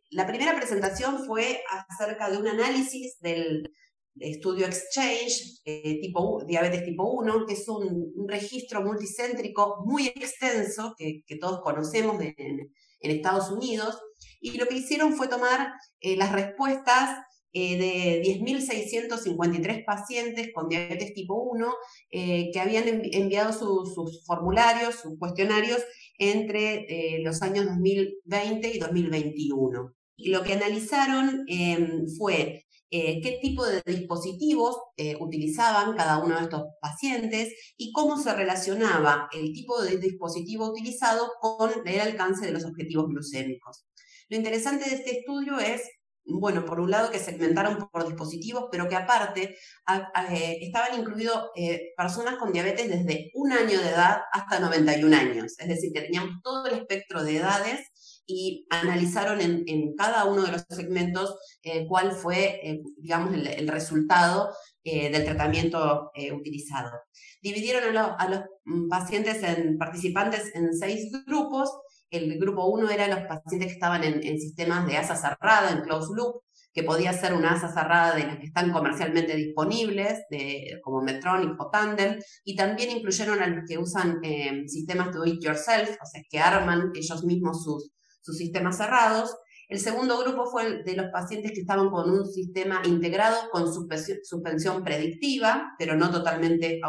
La 0.09 0.25
primera 0.25 0.55
presentación 0.55 1.25
fue 1.25 1.61
acerca 1.69 2.29
de 2.29 2.37
un 2.37 2.47
análisis 2.47 3.19
del, 3.19 3.71
estudio 4.19 4.65
Exchange, 4.65 5.61
eh, 5.65 5.99
tipo, 6.01 6.43
diabetes 6.45 6.83
tipo 6.83 7.09
1, 7.11 7.45
que 7.45 7.53
es 7.53 7.67
un, 7.67 8.13
registro 8.27 8.81
multicéntrico 8.83 9.83
muy 9.85 10.07
extenso 10.07 10.95
que, 10.97 11.23
todos 11.39 11.61
conocemos 11.61 12.21
en, 12.21 12.71
Estados 12.99 13.51
Unidos. 13.51 13.97
Y 14.41 14.57
lo 14.57 14.67
que 14.67 14.77
hicieron 14.77 15.13
fue 15.13 15.27
tomar 15.27 15.73
eh, 16.01 16.17
las 16.17 16.31
respuestas 16.31 17.17
eh, 17.53 17.77
de 17.77 18.21
10.653 18.21 19.85
pacientes 19.85 20.49
con 20.53 20.67
diabetes 20.67 21.13
tipo 21.13 21.35
1 21.35 21.73
que 22.11 22.59
habían 22.59 23.01
enviado 23.11 23.53
sus 23.53 24.25
formularios, 24.25 24.95
sus 24.95 25.17
cuestionarios 25.17 25.81
entre 26.17 27.19
los 27.23 27.41
años 27.41 27.65
2020 27.65 28.75
y 28.75 28.79
2021. 28.79 29.93
Y 30.17 30.29
lo 30.29 30.43
que 30.43 30.53
analizaron 30.53 31.45
em, 31.47 32.07
fue 32.17 32.65
eh, 32.89 33.19
qué 33.21 33.39
tipo 33.41 33.65
de 33.65 33.81
dispositivos 33.85 34.77
eh, 34.95 35.17
utilizaban 35.19 35.95
cada 35.97 36.19
uno 36.19 36.37
de 36.37 36.43
estos 36.43 36.63
pacientes 36.79 37.53
y 37.75 37.91
cómo 37.91 38.17
se 38.17 38.33
relacionaba 38.33 39.27
el 39.33 39.51
tipo 39.51 39.81
de 39.81 39.97
dispositivo 39.97 40.69
utilizado 40.69 41.31
con 41.41 41.71
el 41.85 41.99
alcance 41.99 42.45
de 42.45 42.53
los 42.53 42.63
objetivos 42.63 43.07
glucémicos. 43.09 43.85
Lo 44.29 44.37
interesante 44.37 44.89
de 44.89 44.95
este 44.95 45.19
estudio 45.19 45.59
es 45.59 45.81
bueno, 46.29 46.65
por 46.65 46.81
un 46.81 46.91
lado 46.91 47.09
que 47.09 47.19
segmentaron 47.19 47.89
por 47.89 48.05
dispositivos, 48.05 48.65
pero 48.69 48.89
que 48.89 48.97
aparte 48.97 49.55
eh, 50.33 50.57
estaban 50.61 50.99
incluidos 50.99 51.51
personas 51.95 52.35
con 52.35 52.51
diabetes 52.51 52.89
desde 52.89 53.31
un 53.33 53.53
año 53.53 53.79
de 53.79 53.87
edad 53.87 54.19
hasta 54.33 54.59
91 54.59 55.15
años. 55.15 55.57
Es 55.57 55.67
decir, 55.69 55.93
que 55.93 56.01
teníamos 56.01 56.41
todo 56.43 56.65
el 56.67 56.79
espectro 56.79 57.23
de 57.23 57.37
edades 57.37 57.79
y 58.27 58.67
analizaron 58.69 59.39
en, 59.39 59.95
cada 59.95 60.25
uno 60.25 60.43
de 60.43 60.51
los 60.51 60.65
segmentos 60.69 61.39
eh, 61.63 61.87
cuál 61.87 62.11
fue, 62.11 62.59
eh, 62.61 62.81
digamos, 62.97 63.33
el, 63.33 63.67
resultado 63.69 64.53
eh, 64.83 65.09
del 65.09 65.23
tratamiento 65.23 66.11
utilizado. 66.35 66.91
Dividieron 67.41 67.97
a, 67.97 68.29
los 68.29 68.41
mm, 68.65 68.89
pacientes 68.89 69.41
en 69.43 69.77
participantes 69.77 70.53
en 70.55 70.73
seis 70.73 71.09
grupos. 71.25 71.71
El 72.09 72.37
grupo 72.37 72.65
uno 72.67 72.89
era 72.89 73.07
los 73.07 73.27
pacientes 73.27 73.69
que 73.69 73.73
estaban 73.73 74.03
en, 74.03 74.21
sistemas 74.39 74.85
de 74.87 74.97
asa 74.97 75.15
cerrada, 75.15 75.71
en 75.71 75.81
closed 75.81 76.15
loop, 76.15 76.41
que 76.73 76.83
podía 76.83 77.11
ser 77.13 77.33
una 77.33 77.53
asa 77.53 77.69
cerrada 77.69 78.15
de 78.15 78.27
las 78.27 78.37
que 78.37 78.45
están 78.45 78.71
comercialmente 78.71 79.35
disponibles, 79.35 80.19
de, 80.29 80.79
como 80.83 81.01
Medtronic 81.01 81.59
o 81.59 81.69
Tandem, 81.69 82.19
y 82.43 82.55
también 82.55 82.91
incluyeron 82.91 83.41
a 83.41 83.47
los 83.47 83.63
que 83.67 83.77
usan 83.77 84.21
sistemas 84.67 85.13
do 85.13 85.25
it 85.25 85.41
yourself, 85.41 85.89
o 86.01 86.05
sea, 86.05 86.21
que 86.29 86.39
arman 86.39 86.91
ellos 86.93 87.23
mismos 87.25 87.63
sus, 87.63 87.91
sus 88.27 88.37
sistemas 88.37 88.75
cerrados. 88.75 89.37
El 89.69 89.79
segundo 89.79 90.17
grupo 90.19 90.45
fue 90.47 90.83
de 90.83 90.95
los 90.97 91.07
pacientes 91.11 91.53
que 91.53 91.61
estaban 91.61 91.89
con 91.89 92.09
un 92.09 92.25
sistema 92.25 92.81
integrado 92.85 93.49
con 93.51 93.73
suspensión 93.73 94.83
predictiva, 94.83 95.73
pero 95.79 95.95
no 95.95 96.11
totalmente 96.11 96.81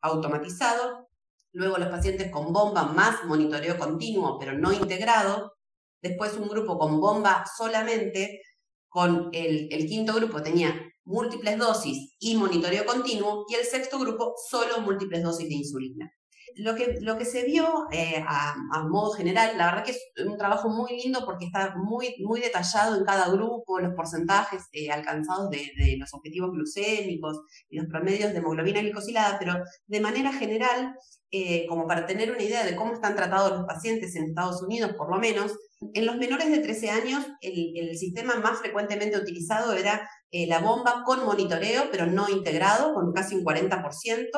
automatizado. 0.00 1.08
Luego 1.52 1.78
los 1.78 1.88
pacientes 1.88 2.30
con 2.30 2.52
bomba 2.52 2.84
más 2.84 3.24
monitoreo 3.24 3.76
continuo, 3.78 4.38
pero 4.38 4.52
no 4.52 4.72
integrado. 4.72 5.54
Después 6.00 6.34
un 6.36 6.48
grupo 6.48 6.78
con 6.78 7.00
bomba 7.00 7.44
solamente. 7.56 8.42
Con 8.88 9.30
el, 9.32 9.68
el 9.72 9.86
quinto 9.86 10.14
grupo 10.14 10.42
tenía 10.42 10.72
múltiples 11.04 11.58
dosis 11.58 12.14
y 12.20 12.36
monitoreo 12.36 12.86
continuo. 12.86 13.44
Y 13.48 13.56
el 13.56 13.64
sexto 13.64 13.98
grupo 13.98 14.34
solo 14.48 14.80
múltiples 14.82 15.22
dosis 15.22 15.48
de 15.48 15.54
insulina 15.54 16.12
lo 16.56 16.74
que, 16.74 16.98
lo 17.00 17.18
que 17.18 17.24
se 17.24 17.44
vio 17.44 17.86
eh, 17.92 18.24
a, 18.26 18.54
modo 18.88 19.12
general, 19.12 19.56
la 19.58 19.66
verdad 19.66 19.84
que 19.84 19.90
es 19.92 20.10
un 20.24 20.38
trabajo 20.38 20.68
muy 20.68 20.96
lindo 21.02 21.24
porque 21.24 21.46
está 21.46 21.74
muy, 21.76 22.14
muy 22.20 22.40
detallado 22.40 22.96
en 22.96 23.04
cada 23.04 23.28
grupo, 23.30 23.78
los 23.78 23.94
porcentajes 23.94 24.62
eh, 24.72 24.90
alcanzados 24.90 25.50
de, 25.50 25.96
los 25.98 26.12
objetivos 26.14 26.52
glucémicos 26.52 27.40
y 27.68 27.78
los 27.78 27.86
promedios 27.86 28.32
de 28.32 28.38
hemoglobina 28.38 28.80
glicosilada, 28.80 29.38
pero 29.38 29.54
de 29.86 30.00
manera 30.00 30.32
general, 30.32 30.94
eh, 31.30 31.66
como 31.68 31.86
para 31.86 32.06
tener 32.06 32.30
una 32.30 32.42
idea 32.42 32.64
de 32.64 32.76
cómo 32.76 32.94
están 32.94 33.16
tratados 33.16 33.52
los 33.52 33.66
pacientes 33.66 34.14
en 34.16 34.24
Estados 34.24 34.62
Unidos, 34.62 34.92
por 34.96 35.10
lo 35.10 35.18
menos, 35.18 35.52
en 35.92 36.06
los 36.06 36.16
menores 36.16 36.50
de 36.50 36.58
13 36.58 36.90
años, 36.90 37.26
el, 37.40 37.72
el 37.76 37.98
sistema 37.98 38.36
más 38.36 38.58
frecuentemente 38.58 39.18
utilizado 39.18 39.74
era 39.74 40.08
la 40.32 40.58
bomba 40.58 41.02
con 41.06 41.24
monitoreo, 41.24 41.84
pero 41.90 42.06
no 42.06 42.28
integrado, 42.28 42.92
con 42.92 43.12
casi 43.14 43.36
un 43.36 43.44
40% 43.44 44.28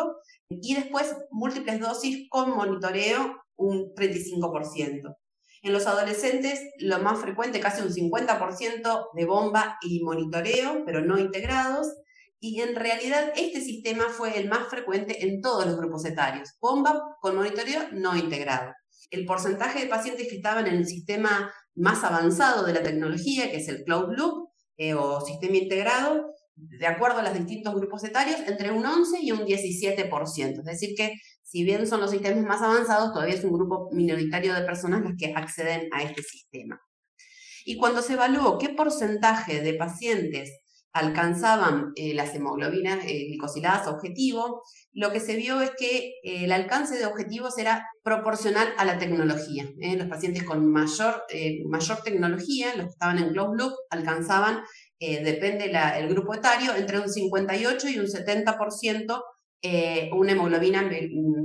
y 0.48 0.74
después 0.74 1.14
múltiples 1.30 1.80
dosis 1.80 2.28
con 2.30 2.50
monitoreo 2.50 3.36
un 3.56 3.92
35%. 3.94 5.16
En 5.62 5.72
los 5.72 5.86
adolescentes, 5.86 6.60
lo 6.78 7.00
más 7.00 7.18
frecuente, 7.20 7.60
casi 7.60 7.82
un 7.82 7.92
50% 7.92 9.08
de 9.12 9.24
bomba 9.24 9.76
y 9.82 10.02
monitoreo, 10.02 10.84
pero 10.86 11.00
no 11.00 11.18
integrados. 11.18 11.88
Y 12.40 12.60
en 12.60 12.76
realidad 12.76 13.32
este 13.36 13.60
sistema 13.60 14.04
fue 14.10 14.38
el 14.38 14.48
más 14.48 14.68
frecuente 14.68 15.26
en 15.26 15.40
todos 15.40 15.66
los 15.66 15.76
grupos 15.76 16.04
etarios. 16.04 16.50
Bomba 16.60 17.16
con 17.20 17.34
monitoreo 17.34 17.88
no 17.92 18.16
integrado. 18.16 18.72
El 19.10 19.24
porcentaje 19.24 19.80
de 19.80 19.86
pacientes 19.86 20.28
que 20.28 20.36
estaban 20.36 20.66
en 20.66 20.74
el 20.74 20.86
sistema 20.86 21.52
más 21.74 22.04
avanzado 22.04 22.64
de 22.64 22.74
la 22.74 22.82
tecnología, 22.82 23.50
que 23.50 23.56
es 23.56 23.68
el 23.68 23.82
Cloud 23.84 24.16
Loop 24.16 24.50
eh, 24.76 24.94
o 24.94 25.20
sistema 25.20 25.56
integrado, 25.56 26.34
de 26.54 26.86
acuerdo 26.86 27.18
a 27.18 27.22
los 27.22 27.34
distintos 27.34 27.74
grupos 27.74 28.04
etarios, 28.04 28.40
entre 28.46 28.70
un 28.70 28.84
11 28.84 29.18
y 29.22 29.32
un 29.32 29.40
17%. 29.40 30.58
Es 30.58 30.64
decir, 30.64 30.94
que 30.96 31.14
si 31.42 31.64
bien 31.64 31.86
son 31.86 32.00
los 32.00 32.10
sistemas 32.10 32.44
más 32.44 32.62
avanzados, 32.62 33.12
todavía 33.12 33.34
es 33.34 33.44
un 33.44 33.52
grupo 33.52 33.88
minoritario 33.92 34.54
de 34.54 34.62
personas 34.62 35.02
las 35.02 35.14
que 35.16 35.32
acceden 35.34 35.88
a 35.92 36.02
este 36.02 36.22
sistema. 36.22 36.80
Y 37.64 37.76
cuando 37.76 38.02
se 38.02 38.14
evaluó 38.14 38.58
qué 38.58 38.70
porcentaje 38.70 39.60
de 39.60 39.74
pacientes 39.74 40.58
alcanzaban 40.98 41.92
eh, 41.96 42.14
las 42.14 42.34
hemoglobinas 42.34 43.04
eh, 43.04 43.26
glicosiladas 43.28 43.86
objetivo, 43.86 44.62
lo 44.92 45.12
que 45.12 45.20
se 45.20 45.36
vio 45.36 45.60
es 45.60 45.70
que 45.78 46.14
eh, 46.22 46.44
el 46.44 46.52
alcance 46.52 46.98
de 46.98 47.06
objetivos 47.06 47.58
era 47.58 47.86
proporcional 48.02 48.68
a 48.76 48.84
la 48.84 48.98
tecnología. 48.98 49.64
Los 49.78 50.08
pacientes 50.08 50.44
con 50.44 50.70
mayor, 50.70 51.22
mayor 51.66 52.02
tecnología, 52.02 52.74
los 52.74 52.86
que 52.86 52.92
estaban 52.92 53.18
en 53.18 53.32
closed 53.32 53.74
alcanzaban 53.90 54.62
eh, 55.00 55.22
depende 55.22 55.70
el 55.98 56.08
grupo 56.08 56.34
etario, 56.34 56.74
entre 56.74 56.98
un 56.98 57.08
58 57.08 57.88
y 57.88 57.98
un 57.98 58.06
70% 58.06 59.22
eh, 59.60 60.10
una 60.12 60.32
hemoglobina 60.32 60.88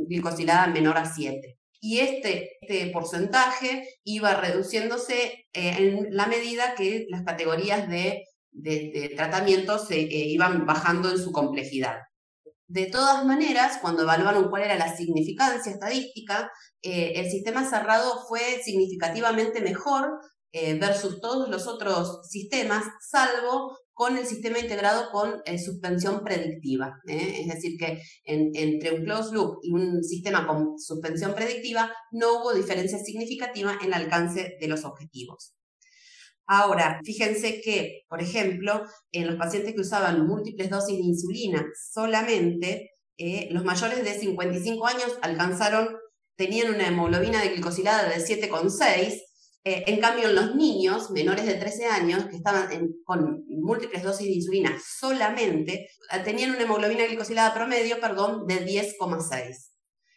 glicosilada 0.08 0.68
menor 0.68 0.98
a 0.98 1.06
7. 1.06 1.58
Y 1.82 2.00
este, 2.00 2.58
este 2.62 2.92
porcentaje 2.92 3.88
iba 4.04 4.40
reduciéndose 4.40 5.48
eh, 5.52 5.76
en 5.78 6.16
la 6.16 6.28
medida 6.28 6.76
que 6.76 7.06
las 7.10 7.24
categorías 7.24 7.90
de, 7.90 8.24
de, 8.54 9.14
tratamiento 9.16 9.80
se 9.80 10.00
iban 10.00 10.66
bajando 10.66 11.10
en 11.10 11.18
su 11.18 11.32
complejidad. 11.32 11.98
De 12.68 12.86
todas 12.88 13.26
maneras, 13.26 13.78
cuando 13.82 14.04
evaluaron 14.04 14.50
cuál 14.50 14.64
era 14.64 14.78
la 14.78 14.96
significancia 14.96 15.72
estadística, 15.72 16.52
eh, 16.82 17.14
el 17.18 17.30
sistema 17.30 17.70
cerrado 17.70 18.26
fue 18.28 18.62
significativamente 18.64 19.62
mejor 19.62 20.20
eh, 20.52 20.76
versus 20.80 21.20
todos 21.20 21.50
los 21.50 21.68
otros 21.68 22.22
sistemas, 22.30 22.84
salvo 23.02 23.78
con 23.94 24.18
el 24.18 24.26
sistema 24.26 24.60
integrado 24.60 25.12
con 25.12 25.42
eh, 25.46 25.60
suspensión 25.60 26.24
predictiva. 26.24 26.96
Es 27.06 27.48
decir, 27.48 27.78
que 27.78 28.02
entre 28.24 28.94
un 28.94 29.04
closed 29.04 29.34
loop 29.34 29.60
y 29.62 29.72
un 29.72 30.04
sistema 30.04 30.48
con 30.48 30.80
suspensión 30.80 31.36
predictiva 31.36 31.92
no 32.12 32.40
hubo 32.40 32.54
diferencia 32.54 32.98
significativa 32.98 33.78
en 33.82 33.88
el 33.88 33.94
alcance 33.94 34.58
de 34.60 34.68
los 34.68 34.84
objetivos. 34.86 35.54
Ahora, 36.56 37.02
fíjense 37.04 37.62
que, 37.62 38.04
por 38.08 38.22
ejemplo, 38.22 38.84
en 39.12 39.26
los 39.26 39.38
pacientes 39.38 39.74
que 39.74 39.82
usaban 39.82 40.28
múltiples 40.28 40.70
dosis 40.70 40.98
de 40.98 41.04
insulina 41.04 41.66
solamente, 41.92 42.92
eh, 43.18 43.48
los 43.50 43.64
mayores 43.64 44.04
de 44.04 44.14
55 44.14 44.86
años 44.86 45.18
alcanzaron, 45.24 45.90
tenían 46.38 46.76
una 46.76 46.88
hemoglobina 46.88 47.42
de 47.42 47.50
glicosilada 47.50 48.08
de 48.08 48.20
7,6, 48.24 49.24
eh, 49.64 49.84
en 49.88 50.00
cambio, 50.00 50.30
en 50.30 50.36
los 50.36 50.56
niños 50.56 51.10
menores 51.10 51.48
de 51.48 51.56
13 51.56 51.86
años 51.88 52.26
que 52.26 52.36
estaban 52.36 52.70
con 53.04 53.44
múltiples 53.48 54.04
dosis 54.04 54.28
de 54.28 54.34
insulina 54.34 54.78
solamente, 55.00 55.88
eh, 56.12 56.20
tenían 56.24 56.52
una 56.52 56.62
hemoglobina 56.62 57.08
glicosilada 57.08 57.56
promedio, 57.56 58.00
perdón, 58.00 58.46
de 58.46 58.64
10,6. 58.64 59.72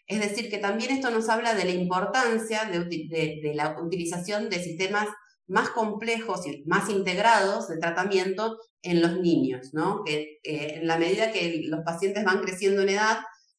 Es 0.07 0.21
decir, 0.21 0.51
que 0.51 0.59
también 0.59 0.91
esto 0.91 1.11
nos 1.11 1.31
habla 1.31 1.55
de 1.55 1.65
la 1.65 1.71
importancia 1.71 2.67
de 2.67 3.53
la 3.55 3.75
utilización 3.81 4.51
de 4.51 4.63
sistemas 4.63 5.09
más 5.49 5.71
complejos 5.71 6.47
y 6.47 6.65
más 6.67 6.91
integrados 6.91 7.69
de 7.69 7.79
tratamiento 7.79 8.59
en 8.83 9.01
los 9.01 9.19
niños, 9.19 9.71
¿no? 9.73 10.03
Que 10.05 10.39
eh, 10.43 10.79
en 10.81 10.87
la 10.87 10.99
medida 10.99 11.33
que 11.33 11.63
los 11.67 11.81
pacientes 11.85 12.25
van 12.25 12.41
creciendo 12.41 12.83
en 12.83 12.91
edad, 12.91 13.19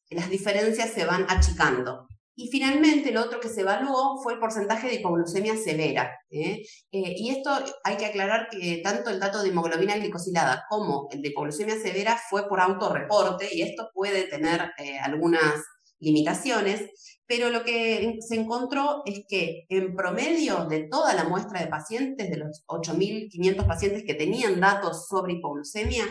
las 0.10 0.30
diferencias 0.30 0.92
se 0.92 1.06
van 1.06 1.26
achicando. 1.30 2.08
Y 2.36 2.50
finalmente, 2.50 3.12
lo 3.12 3.22
otro 3.22 3.40
que 3.40 3.50
se 3.50 3.62
evaluó 3.62 4.22
fue 4.22 4.34
el 4.34 4.40
porcentaje 4.40 4.88
de 4.88 4.96
hipoglucemia 4.96 5.58
severa. 5.58 6.16
¿eh? 6.30 6.62
Eh, 6.92 7.16
y 7.18 7.32
esto 7.32 7.50
hay 7.84 7.98
que 7.98 8.06
aclarar 8.06 8.48
que 8.52 8.80
tanto 8.84 9.10
el 9.10 9.20
dato 9.20 9.42
de 9.42 9.50
hemoglobina 9.50 9.98
glicosilada 9.98 10.66
como 10.70 11.08
el 11.12 11.24
de 11.24 11.30
hipoglucemia 11.30 11.80
severa 11.80 12.20
fue 12.30 12.48
por 12.48 12.60
autorreporte, 12.60 13.50
y 13.52 13.64
esto 13.64 13.90
puede 13.92 14.28
tener 14.28 14.72
algunas 15.02 15.64
limitaciones, 16.00 16.90
pero 17.26 17.50
lo 17.50 17.64
que 17.64 18.18
se 18.22 18.36
encontró 18.36 19.02
es 19.06 19.24
que 19.28 19.66
en 19.70 19.96
promedio 19.96 20.66
de 20.66 20.88
toda 20.90 21.14
la 21.14 21.26
muestra 21.26 21.62
de 21.62 21.68
pacientes, 21.68 22.30
de 22.30 22.38
los 22.38 22.64
8.500 22.68 23.68
pacientes 23.68 24.04
que 24.06 24.14
tenían 24.14 24.60
datos 24.60 25.08
sobre 25.08 25.34
hipoglucemia, 25.34 26.06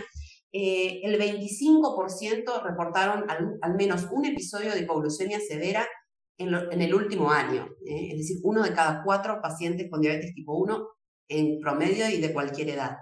eh, 0.52 1.00
el 1.02 1.20
25% 1.20 2.62
reportaron 2.62 3.24
al, 3.28 3.74
menos 3.76 4.06
un 4.10 4.26
episodio 4.26 4.72
de 4.72 4.80
hipoglucemia 4.80 5.40
severa 5.40 5.86
en, 6.38 6.54
el 6.54 6.94
último 6.94 7.30
año, 7.30 7.66
¿eh? 7.86 8.08
es 8.12 8.18
decir, 8.18 8.38
uno 8.42 8.62
de 8.62 8.74
cada 8.74 9.02
cuatro 9.02 9.40
pacientes 9.42 9.88
con 9.90 10.00
diabetes 10.00 10.34
tipo 10.34 10.56
1 10.56 10.86
en 11.28 11.60
promedio 11.60 12.08
y 12.10 12.20
de 12.20 12.32
cualquier 12.32 12.70
edad. 12.70 12.96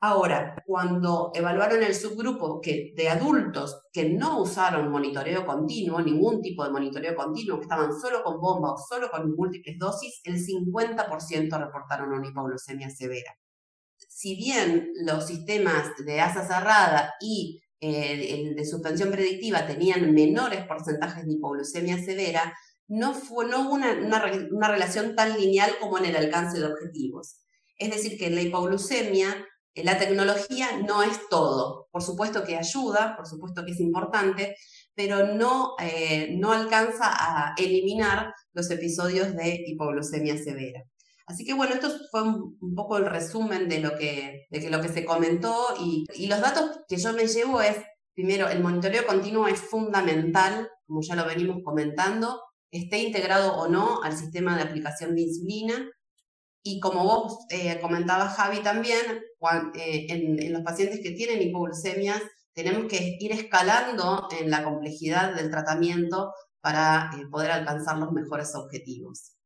Ahora, 0.00 0.62
cuando 0.64 1.32
evaluaron 1.34 1.82
el 1.82 1.92
subgrupo 1.92 2.60
que, 2.60 2.92
de 2.94 3.08
adultos 3.08 3.82
que 3.92 4.08
no 4.08 4.40
usaron 4.40 4.92
monitoreo 4.92 5.44
continuo, 5.44 6.00
ningún 6.00 6.40
tipo 6.40 6.64
de 6.64 6.70
monitoreo 6.70 7.16
continuo, 7.16 7.56
que 7.56 7.64
estaban 7.64 7.92
solo 7.98 8.22
con 8.22 8.40
bomba 8.40 8.74
o 8.74 8.78
solo 8.78 9.10
con 9.10 9.34
múltiples 9.34 9.76
dosis, 9.76 10.20
el 10.22 10.36
50% 10.36 11.58
reportaron 11.58 12.12
una 12.12 12.28
hipoglucemia 12.28 12.90
severa. 12.90 13.36
Si 13.96 14.36
bien 14.36 14.92
los 15.04 15.26
sistemas 15.26 15.90
de 16.04 16.20
asa 16.20 16.46
cerrada 16.46 17.14
y 17.20 17.60
eh, 17.80 18.34
el 18.34 18.54
de 18.54 18.64
suspensión 18.64 19.10
predictiva 19.10 19.66
tenían 19.66 20.12
menores 20.14 20.64
porcentajes 20.64 21.26
de 21.26 21.32
hipoglucemia 21.32 21.98
severa, 21.98 22.56
no, 22.86 23.14
fue, 23.14 23.46
no 23.46 23.62
hubo 23.62 23.74
una, 23.74 23.94
una 24.52 24.68
relación 24.68 25.16
tan 25.16 25.36
lineal 25.36 25.72
como 25.80 25.98
en 25.98 26.04
el 26.04 26.14
alcance 26.14 26.60
de 26.60 26.66
objetivos. 26.66 27.40
Es 27.76 27.90
decir, 27.90 28.16
que 28.16 28.30
la 28.30 28.42
hipoglucemia 28.42 29.44
la 29.84 29.98
tecnología 29.98 30.78
no 30.86 31.02
es 31.02 31.28
todo. 31.28 31.88
Por 31.90 32.02
supuesto 32.02 32.44
que 32.44 32.56
ayuda, 32.56 33.16
por 33.16 33.26
supuesto 33.26 33.64
que 33.64 33.72
es 33.72 33.80
importante, 33.80 34.56
pero 34.94 35.34
no, 35.34 35.74
eh, 35.80 36.34
no 36.38 36.52
alcanza 36.52 37.04
a 37.10 37.54
eliminar 37.56 38.32
los 38.52 38.70
episodios 38.70 39.34
de 39.34 39.64
hipoglucemia 39.66 40.36
severa. 40.36 40.82
Así 41.26 41.44
que 41.44 41.52
bueno, 41.52 41.74
esto 41.74 41.90
fue 42.10 42.22
un, 42.22 42.74
poco 42.74 42.96
el 42.96 43.06
resumen 43.06 43.68
de 43.68 43.80
lo 43.80 43.96
que, 43.96 44.46
de 44.50 44.70
lo 44.70 44.80
que 44.80 44.88
se 44.88 45.04
comentó 45.04 45.74
y, 45.78 46.06
y 46.14 46.26
los 46.26 46.40
datos 46.40 46.80
que 46.88 46.96
yo 46.96 47.12
me 47.12 47.26
llevo 47.26 47.60
es, 47.60 47.76
primero, 48.14 48.48
el 48.48 48.62
monitoreo 48.62 49.06
continuo 49.06 49.46
es 49.46 49.60
fundamental, 49.60 50.68
como 50.86 51.00
ya 51.02 51.14
lo 51.16 51.26
venimos 51.26 51.58
comentando, 51.62 52.40
esté 52.70 52.98
integrado 52.98 53.56
o 53.56 53.68
no 53.68 54.02
al 54.02 54.16
sistema 54.16 54.56
de 54.56 54.62
aplicación 54.62 55.14
de 55.14 55.22
insulina. 55.22 55.90
Y 56.62 56.80
como 56.80 57.04
vos 57.04 57.46
eh, 57.50 57.80
comentabas, 57.80 58.34
Javi, 58.36 58.60
también, 58.60 59.00
eh, 59.74 60.06
en, 60.10 60.52
los 60.52 60.62
pacientes 60.62 61.00
que 61.02 61.12
tienen 61.12 61.42
hipoglucemias, 61.42 62.20
tenemos 62.52 62.86
que 62.90 63.16
ir 63.20 63.32
escalando 63.32 64.28
en 64.38 64.50
la 64.50 64.64
complejidad 64.64 65.34
del 65.34 65.50
tratamiento 65.50 66.32
para 66.60 67.10
eh, 67.16 67.26
poder 67.30 67.52
alcanzar 67.52 67.98
los 67.98 68.12
mejores 68.12 68.54
objetivos. 68.54 69.37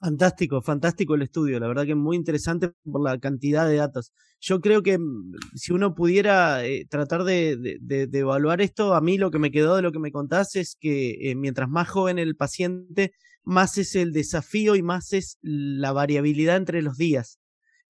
Fantástico, 0.00 0.62
fantástico 0.62 1.14
el 1.14 1.20
estudio, 1.20 1.60
la 1.60 1.68
verdad 1.68 1.84
que 1.84 1.90
es 1.90 1.96
muy 1.96 2.16
interesante 2.16 2.70
por 2.90 3.02
la 3.02 3.18
cantidad 3.18 3.68
de 3.68 3.76
datos. 3.76 4.14
Yo 4.40 4.62
creo 4.62 4.82
que 4.82 4.96
mm, 4.98 5.34
si 5.54 5.72
uno 5.74 5.94
pudiera 5.94 6.62
tratar 6.88 7.24
de, 7.24 7.78
evaluar 8.10 8.62
esto, 8.62 8.94
a 8.94 9.02
mí 9.02 9.18
lo 9.18 9.30
que 9.30 9.38
me 9.38 9.50
quedó 9.50 9.76
de 9.76 9.82
lo 9.82 9.92
que 9.92 9.98
me 9.98 10.10
contás 10.10 10.56
es 10.56 10.76
que 10.80 11.34
mientras 11.36 11.68
más 11.68 11.86
joven 11.90 12.18
el 12.18 12.34
paciente, 12.34 13.12
más 13.44 13.76
es 13.76 13.94
el 13.94 14.12
desafío 14.12 14.74
y 14.74 14.82
más 14.82 15.12
es 15.12 15.38
la 15.42 15.92
variabilidad 15.92 16.56
entre 16.56 16.80
los 16.80 16.96
días. 16.96 17.38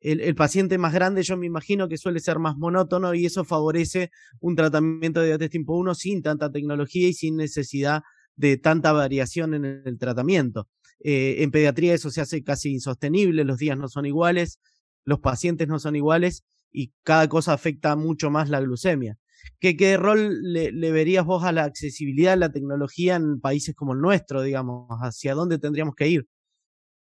El, 0.00 0.34
paciente 0.34 0.78
más 0.78 0.94
grande 0.94 1.22
yo 1.22 1.36
me 1.36 1.46
imagino 1.46 1.88
que 1.88 1.98
suele 1.98 2.20
ser 2.20 2.38
más 2.40 2.56
monótono 2.56 3.14
y 3.14 3.26
eso 3.26 3.44
favorece 3.44 4.10
un 4.40 4.56
tratamiento 4.56 5.20
de 5.20 5.26
diabetes 5.26 5.50
tipo 5.50 5.76
1 5.76 5.94
sin 5.94 6.22
tanta 6.22 6.50
tecnología 6.50 7.06
y 7.06 7.12
sin 7.12 7.36
necesidad 7.36 8.02
de 8.34 8.56
tanta 8.56 8.92
variación 8.92 9.54
en 9.54 9.64
el 9.84 9.98
tratamiento. 9.98 10.68
Eh, 11.02 11.42
en 11.42 11.50
pediatría 11.50 11.94
eso 11.94 12.10
se 12.10 12.20
hace 12.20 12.42
casi 12.44 12.72
insostenible, 12.72 13.44
los 13.44 13.58
días 13.58 13.78
no 13.78 13.88
son 13.88 14.06
iguales, 14.06 14.60
los 15.04 15.20
pacientes 15.20 15.68
no 15.68 15.78
son 15.78 15.96
iguales 15.96 16.44
y 16.70 16.92
cada 17.02 17.28
cosa 17.28 17.52
afecta 17.52 17.96
mucho 17.96 18.30
más 18.30 18.48
la 18.48 18.60
glucemia. 18.60 19.18
¿Qué, 19.58 19.96
rol 19.96 20.42
le, 20.42 20.92
verías 20.92 21.24
vos 21.24 21.44
a 21.44 21.52
la 21.52 21.64
accesibilidad 21.64 22.32
de 22.32 22.38
la 22.38 22.52
tecnología 22.52 23.16
en 23.16 23.40
países 23.40 23.74
como 23.74 23.94
el 23.94 24.00
nuestro, 24.00 24.42
digamos? 24.42 24.88
¿Hacia 25.00 25.34
dónde 25.34 25.58
tendríamos 25.58 25.94
que 25.94 26.08
ir? 26.08 26.26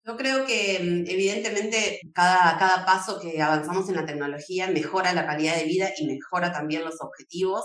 Yo 0.06 0.18
creo 0.18 0.46
que 0.46 0.80
mm, 0.82 1.10
evidentemente 1.10 2.00
cada, 2.14 2.58
cada 2.58 2.86
paso 2.86 3.20
que 3.20 3.42
avanzamos 3.42 3.88
en 3.90 3.96
la 3.96 4.06
tecnología 4.06 4.70
mejora 4.70 5.14
la 5.14 5.26
calidad 5.26 5.56
de 5.56 5.66
vida 5.66 5.90
y 5.98 6.08
mejora 6.08 6.52
también 6.52 6.84
los 6.84 7.02
objetivos. 7.02 7.64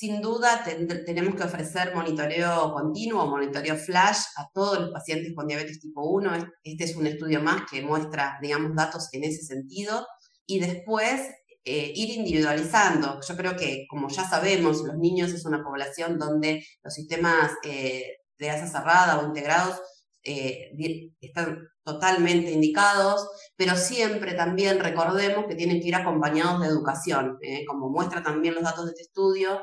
Sin 0.00 0.22
duda 0.22 0.64
tenemos 1.04 1.34
que 1.34 1.42
ofrecer 1.42 1.94
monitoreo 1.94 2.72
continuo, 2.72 3.26
monitoreo 3.26 3.76
flash 3.76 4.20
a 4.38 4.48
todos 4.50 4.80
los 4.80 4.90
pacientes 4.92 5.34
con 5.34 5.46
diabetes 5.46 5.78
tipo 5.78 6.08
1. 6.08 6.52
Este 6.64 6.84
es 6.84 6.96
un 6.96 7.06
estudio 7.06 7.42
más 7.42 7.70
que 7.70 7.82
muestra, 7.82 8.38
digamos, 8.40 8.74
datos 8.74 9.10
en 9.12 9.24
ese 9.24 9.44
sentido. 9.44 10.06
Y 10.46 10.58
después 10.58 11.20
eh, 11.66 11.92
ir 11.94 12.16
individualizando. 12.18 13.20
Yo 13.20 13.36
creo 13.36 13.54
que, 13.56 13.84
como 13.90 14.08
ya 14.08 14.26
sabemos, 14.26 14.78
los 14.84 14.96
niños 14.96 15.32
es 15.32 15.44
una 15.44 15.62
población 15.62 16.18
donde 16.18 16.64
los 16.82 16.94
sistemas 16.94 17.52
eh, 17.62 18.20
de 18.38 18.50
asa 18.50 18.68
cerrada 18.68 19.18
o 19.18 19.26
integrados 19.26 19.82
eh, 20.24 20.70
están 21.20 21.68
totalmente 21.82 22.52
indicados, 22.52 23.28
pero 23.56 23.76
siempre 23.76 24.34
también 24.34 24.78
recordemos 24.80 25.46
que 25.46 25.54
tienen 25.54 25.80
que 25.80 25.88
ir 25.88 25.94
acompañados 25.94 26.60
de 26.60 26.68
educación. 26.68 27.38
como 27.66 27.88
muestra 27.88 28.22
también 28.22 28.54
los 28.54 28.64
datos 28.64 28.86
de 28.86 28.90
este 28.92 29.02
estudio, 29.02 29.60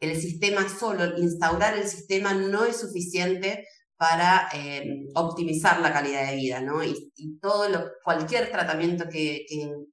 el 0.00 0.20
sistema 0.20 0.66
solo, 0.68 1.18
instaurar 1.18 1.78
el 1.78 1.88
sistema 1.88 2.34
no 2.34 2.64
es 2.64 2.80
suficiente 2.80 3.66
para 3.96 4.48
eh, 4.52 5.06
optimizar 5.14 5.80
la 5.80 5.92
calidad 5.92 6.28
de 6.28 6.36
vida, 6.36 6.60
¿no? 6.60 6.82
Y, 6.82 7.12
todo 7.40 7.92
cualquier 8.02 8.50
tratamiento 8.50 9.08
que, 9.08 9.46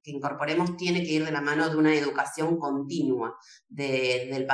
incorporemos 0.04 0.76
tiene 0.76 1.02
que 1.02 1.12
ir 1.12 1.24
de 1.24 1.32
la 1.32 1.40
mano 1.40 1.68
de 1.68 1.76
una 1.76 1.94
educación 1.94 2.58
continua 2.58 3.36
de, 3.68 4.46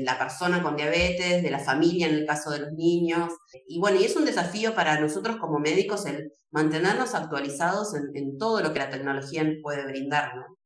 la 0.00 0.18
persona 0.18 0.62
con 0.62 0.76
diabetes, 0.76 1.42
de 1.42 1.50
la 1.50 1.58
familia 1.58 2.08
en 2.08 2.14
el 2.14 2.26
caso 2.26 2.50
de 2.50 2.60
los 2.60 2.72
niños. 2.72 3.32
Y 3.66 3.78
bueno, 3.78 3.98
es 4.00 4.16
un 4.16 4.24
desafío 4.24 4.74
para 4.74 5.00
nosotros 5.00 5.36
como 5.36 5.58
médicos 5.58 6.06
el 6.06 6.32
mantenernos 6.50 7.14
actualizados 7.14 7.94
en, 7.94 8.38
todo 8.38 8.60
lo 8.60 8.72
que 8.72 8.78
la 8.78 8.90
tecnología 8.90 9.44
puede 9.62 9.84
brindar, 9.86 10.36
¿no? 10.36 10.56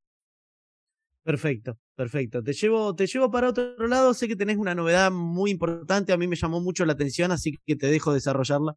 Perfecto, 1.31 1.79
perfecto. 1.95 2.43
Te 2.43 2.53
llevo, 2.53 2.97
te 2.97 3.07
llevo 3.07 3.31
para 3.31 3.51
otro 3.51 3.87
lado. 3.87 4.15
Sé 4.15 4.27
que 4.27 4.35
tenés 4.35 4.57
una 4.57 4.75
novedad 4.75 5.13
muy 5.13 5.53
importante. 5.53 6.13
A 6.13 6.17
mí 6.17 6.27
me 6.27 6.35
llamó 6.35 6.61
mucho 6.61 6.85
la 6.85 6.95
atención, 6.95 7.31
así 7.31 7.57
que 7.65 7.77
te 7.77 7.87
dejo 7.87 8.13
desarrollarla. 8.13 8.75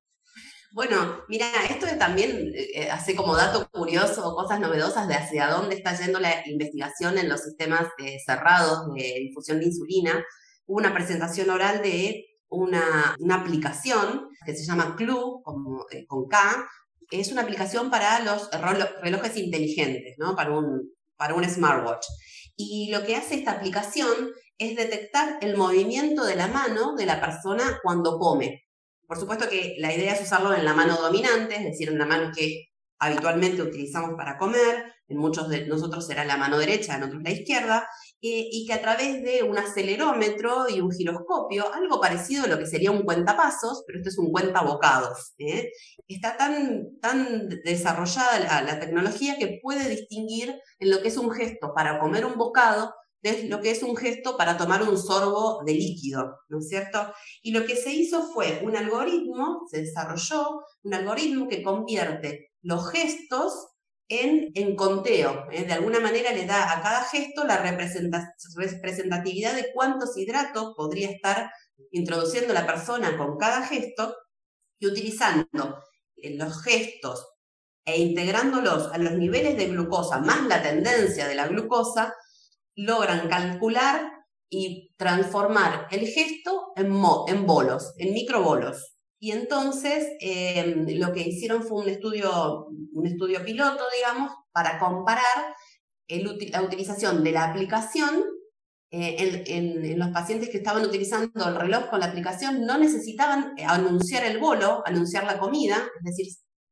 Bueno, 0.71 1.23
mira, 1.29 1.47
esto 1.67 1.87
también 1.97 2.53
eh, 2.53 2.91
hace 2.91 3.15
como 3.15 3.35
dato 3.35 3.67
curioso, 3.71 4.35
cosas 4.35 4.59
novedosas 4.59 5.07
de 5.07 5.15
hacia 5.15 5.47
dónde 5.47 5.73
está 5.73 5.99
yendo 5.99 6.19
la 6.19 6.47
investigación 6.47 7.17
en 7.17 7.27
los 7.27 7.41
sistemas 7.41 7.87
eh, 7.97 8.19
cerrados 8.23 8.93
de 8.93 9.15
difusión 9.21 9.59
de 9.59 9.65
insulina. 9.65 10.23
Hubo 10.67 10.77
una 10.77 10.93
presentación 10.93 11.49
oral 11.49 11.81
de 11.81 12.23
una, 12.49 13.15
aplicación 13.31 14.29
que 14.45 14.55
se 14.55 14.63
llama 14.63 14.95
Clue, 14.95 15.41
como, 15.43 15.87
eh, 15.89 16.05
con 16.05 16.27
K. 16.27 16.69
Es 17.09 17.31
una 17.31 17.41
aplicación 17.41 17.89
para 17.89 18.19
los 18.19 18.47
relojes 19.01 19.37
inteligentes, 19.37 20.17
¿no? 20.19 20.35
Para 20.35 20.51
un, 20.51 20.93
para 21.17 21.33
un 21.33 21.43
smartwatch. 21.49 22.05
Y 22.55 22.89
lo 22.91 23.03
que 23.05 23.15
hace 23.15 23.35
esta 23.35 23.51
aplicación 23.51 24.31
es 24.57 24.75
detectar 24.75 25.37
el 25.41 25.57
movimiento 25.57 26.23
de 26.23 26.35
la 26.35 26.47
mano 26.47 26.95
de 26.95 27.05
la 27.05 27.19
persona 27.19 27.79
cuando 27.81 28.19
come. 28.19 28.63
Por 29.07 29.19
supuesto 29.19 29.49
que 29.49 29.75
la 29.79 29.93
idea 29.93 30.13
es 30.13 30.21
usarlo 30.21 30.53
en 30.53 30.65
la 30.65 30.73
mano 30.73 30.95
dominante, 30.95 31.55
es 31.55 31.63
decir, 31.63 31.89
en 31.89 31.97
la 31.97 32.05
mano 32.05 32.31
que 32.35 32.69
habitualmente 32.99 33.61
utilizamos 33.61 34.15
para 34.15 34.37
comer, 34.37 34.93
en 35.07 35.17
muchos 35.17 35.49
de 35.49 35.65
nosotros 35.67 36.07
será 36.07 36.23
la 36.25 36.37
mano 36.37 36.57
derecha, 36.57 36.95
en 36.95 37.03
otros 37.03 37.21
la 37.21 37.31
izquierda, 37.31 37.87
eh, 38.25 38.47
y 38.51 38.65
que 38.65 38.71
a 38.71 38.81
través 38.81 39.21
de 39.21 39.43
un 39.43 39.57
acelerómetro 39.57 40.69
y 40.69 40.79
un 40.79 40.89
giroscopio, 40.93 41.73
algo 41.73 41.99
parecido 41.99 42.45
a 42.45 42.47
lo 42.47 42.57
que 42.57 42.65
sería 42.65 42.89
un 42.89 43.03
cuentapasos, 43.03 43.83
pero 43.85 43.99
esto 43.99 44.09
es 44.09 44.17
un 44.17 44.31
cuentabocados, 44.31 45.33
¿eh? 45.39 45.69
está 46.07 46.37
tan, 46.37 46.99
tan 47.01 47.49
desarrollada 47.65 48.39
la, 48.39 48.61
la 48.61 48.79
tecnología 48.79 49.35
que 49.37 49.59
puede 49.61 49.89
distinguir 49.89 50.55
en 50.79 50.89
lo 50.89 51.01
que 51.01 51.09
es 51.09 51.17
un 51.17 51.31
gesto 51.31 51.73
para 51.75 51.99
comer 51.99 52.25
un 52.25 52.37
bocado 52.37 52.93
de 53.21 53.49
lo 53.49 53.59
que 53.59 53.71
es 53.71 53.83
un 53.83 53.97
gesto 53.97 54.37
para 54.37 54.55
tomar 54.55 54.83
un 54.83 54.97
sorbo 54.97 55.61
de 55.65 55.73
líquido, 55.73 56.39
¿no 56.47 56.59
es 56.59 56.69
cierto? 56.69 57.13
Y 57.41 57.51
lo 57.51 57.65
que 57.65 57.75
se 57.75 57.91
hizo 57.91 58.23
fue 58.31 58.61
un 58.63 58.77
algoritmo, 58.77 59.65
se 59.69 59.81
desarrolló 59.81 60.61
un 60.83 60.93
algoritmo 60.93 61.49
que 61.49 61.61
convierte 61.61 62.51
los 62.61 62.89
gestos 62.89 63.72
en, 64.07 64.51
en 64.55 64.75
conteo. 64.75 65.45
¿eh? 65.51 65.65
De 65.65 65.73
alguna 65.73 65.99
manera 65.99 66.31
le 66.31 66.45
da 66.45 66.71
a 66.71 66.81
cada 66.81 67.03
gesto 67.03 67.45
la 67.45 67.57
representatividad 67.57 69.55
de 69.55 69.71
cuántos 69.73 70.17
hidratos 70.17 70.73
podría 70.75 71.09
estar 71.09 71.51
introduciendo 71.91 72.53
la 72.53 72.65
persona 72.65 73.17
con 73.17 73.37
cada 73.37 73.65
gesto 73.65 74.15
y 74.79 74.87
utilizando 74.87 75.83
eh, 76.17 76.35
los 76.35 76.61
gestos 76.63 77.29
e 77.85 77.99
integrándolos 77.99 78.91
a 78.93 78.97
los 78.97 79.13
niveles 79.13 79.57
de 79.57 79.67
glucosa 79.67 80.19
más 80.19 80.45
la 80.47 80.61
tendencia 80.61 81.27
de 81.27 81.35
la 81.35 81.47
glucosa, 81.47 82.13
logran 82.75 83.27
calcular 83.27 84.09
y 84.49 84.93
transformar 84.97 85.87
el 85.91 86.07
gesto 86.07 86.71
en, 86.75 86.93
en 87.27 87.45
bolos, 87.45 87.93
en 87.97 88.13
microbolos. 88.13 88.92
Y 89.23 89.31
entonces 89.31 90.17
em, 90.19 90.85
lo 90.99 91.13
que 91.13 91.21
hicieron 91.21 91.63
fue 91.63 91.81
un 91.81 91.87
estudio, 91.87 92.67
un 92.91 93.07
estudio 93.07 93.41
piloto, 93.45 93.81
digamos, 93.95 94.33
para 94.51 94.77
comparar 94.77 95.55
la 96.09 96.61
utilización 96.61 97.23
de 97.23 97.31
la 97.31 97.45
aplicación 97.45 98.21
eh, 98.91 99.45
en, 99.47 99.97
los 99.97 100.09
pacientes 100.09 100.49
que 100.49 100.57
estaban 100.57 100.83
utilizando 100.83 101.47
el 101.47 101.55
reloj 101.55 101.89
con 101.89 102.01
la 102.01 102.07
aplicación. 102.07 102.65
No 102.65 102.77
necesitaban 102.77 103.55
anunciar 103.65 104.25
el 104.25 104.39
bolo, 104.39 104.83
anunciar 104.85 105.23
la 105.23 105.39
comida, 105.39 105.77
es 105.99 106.03
decir, 106.03 106.27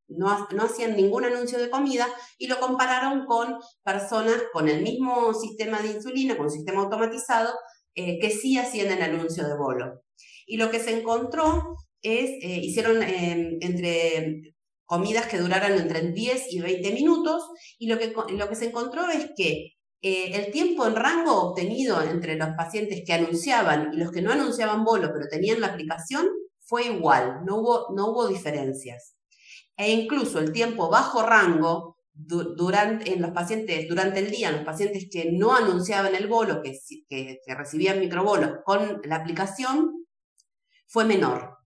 no, 0.09 0.45
hacían 0.61 0.97
ningún 0.97 1.23
anuncio 1.23 1.57
de 1.57 1.69
comida 1.69 2.05
y 2.37 2.47
lo 2.47 2.59
compararon 2.59 3.25
con 3.27 3.59
personas 3.81 4.43
con 4.51 4.67
el 4.67 4.83
mismo 4.83 5.33
sistema 5.33 5.81
de 5.81 5.93
insulina, 5.93 6.35
con 6.35 6.47
un 6.47 6.51
sistema 6.51 6.81
automatizado, 6.81 7.53
eh, 7.95 8.19
que 8.19 8.29
sí 8.29 8.57
hacían 8.57 8.91
el 8.91 9.03
anuncio 9.03 9.47
de 9.47 9.55
bolo. 9.55 10.03
Y 10.45 10.57
lo 10.57 10.69
que 10.69 10.81
se 10.81 10.99
encontró 10.99 11.77
eh, 12.03 12.59
hicieron 12.63 13.01
em, 13.03 13.57
entre 13.61 14.55
comidas 14.85 15.27
que 15.27 15.37
duraran 15.37 15.73
entre 15.73 16.01
10 16.11 16.53
y 16.53 16.59
20 16.59 16.91
minutos, 16.91 17.43
y 17.79 17.87
lo 17.87 17.97
que, 17.97 18.13
lo 18.31 18.49
que 18.49 18.55
se 18.55 18.65
encontró 18.65 19.09
es 19.09 19.31
que 19.35 19.73
eh, 20.01 20.31
el 20.33 20.51
tiempo 20.51 20.85
en 20.85 20.95
rango 20.95 21.49
obtenido 21.49 22.01
entre 22.01 22.35
los 22.35 22.49
pacientes 22.57 23.03
que 23.05 23.13
anunciaban 23.13 23.91
y 23.93 23.97
los 23.97 24.11
que 24.11 24.21
no 24.21 24.31
anunciaban 24.31 24.83
bolo, 24.83 25.11
pero 25.13 25.27
tenían 25.29 25.61
la 25.61 25.67
aplicación, 25.67 26.27
fue 26.59 26.87
igual, 26.87 27.41
no 27.45 27.57
hubo, 27.57 27.87
no 27.95 28.11
hubo 28.11 28.27
diferencias 28.27 29.15
e 29.81 29.91
incluso 29.91 30.39
el 30.39 30.51
tiempo 30.51 30.89
bajo 30.89 31.23
rango 31.23 31.97
durante, 32.13 33.13
en 33.13 33.21
los 33.21 33.31
pacientes 33.31 33.87
durante 33.89 34.19
el 34.19 34.29
día, 34.29 34.49
en 34.49 34.57
los 34.57 34.65
pacientes 34.65 35.07
que 35.11 35.31
no 35.31 35.55
anunciaban 35.55 36.13
el 36.13 36.27
bolo, 36.27 36.61
que, 36.61 36.77
que, 37.09 37.55
recibían 37.55 37.99
microbolos 37.99 38.59
con 38.63 39.01
la 39.05 39.15
aplicación, 39.15 40.05
fue 40.87 41.05
menor. 41.05 41.57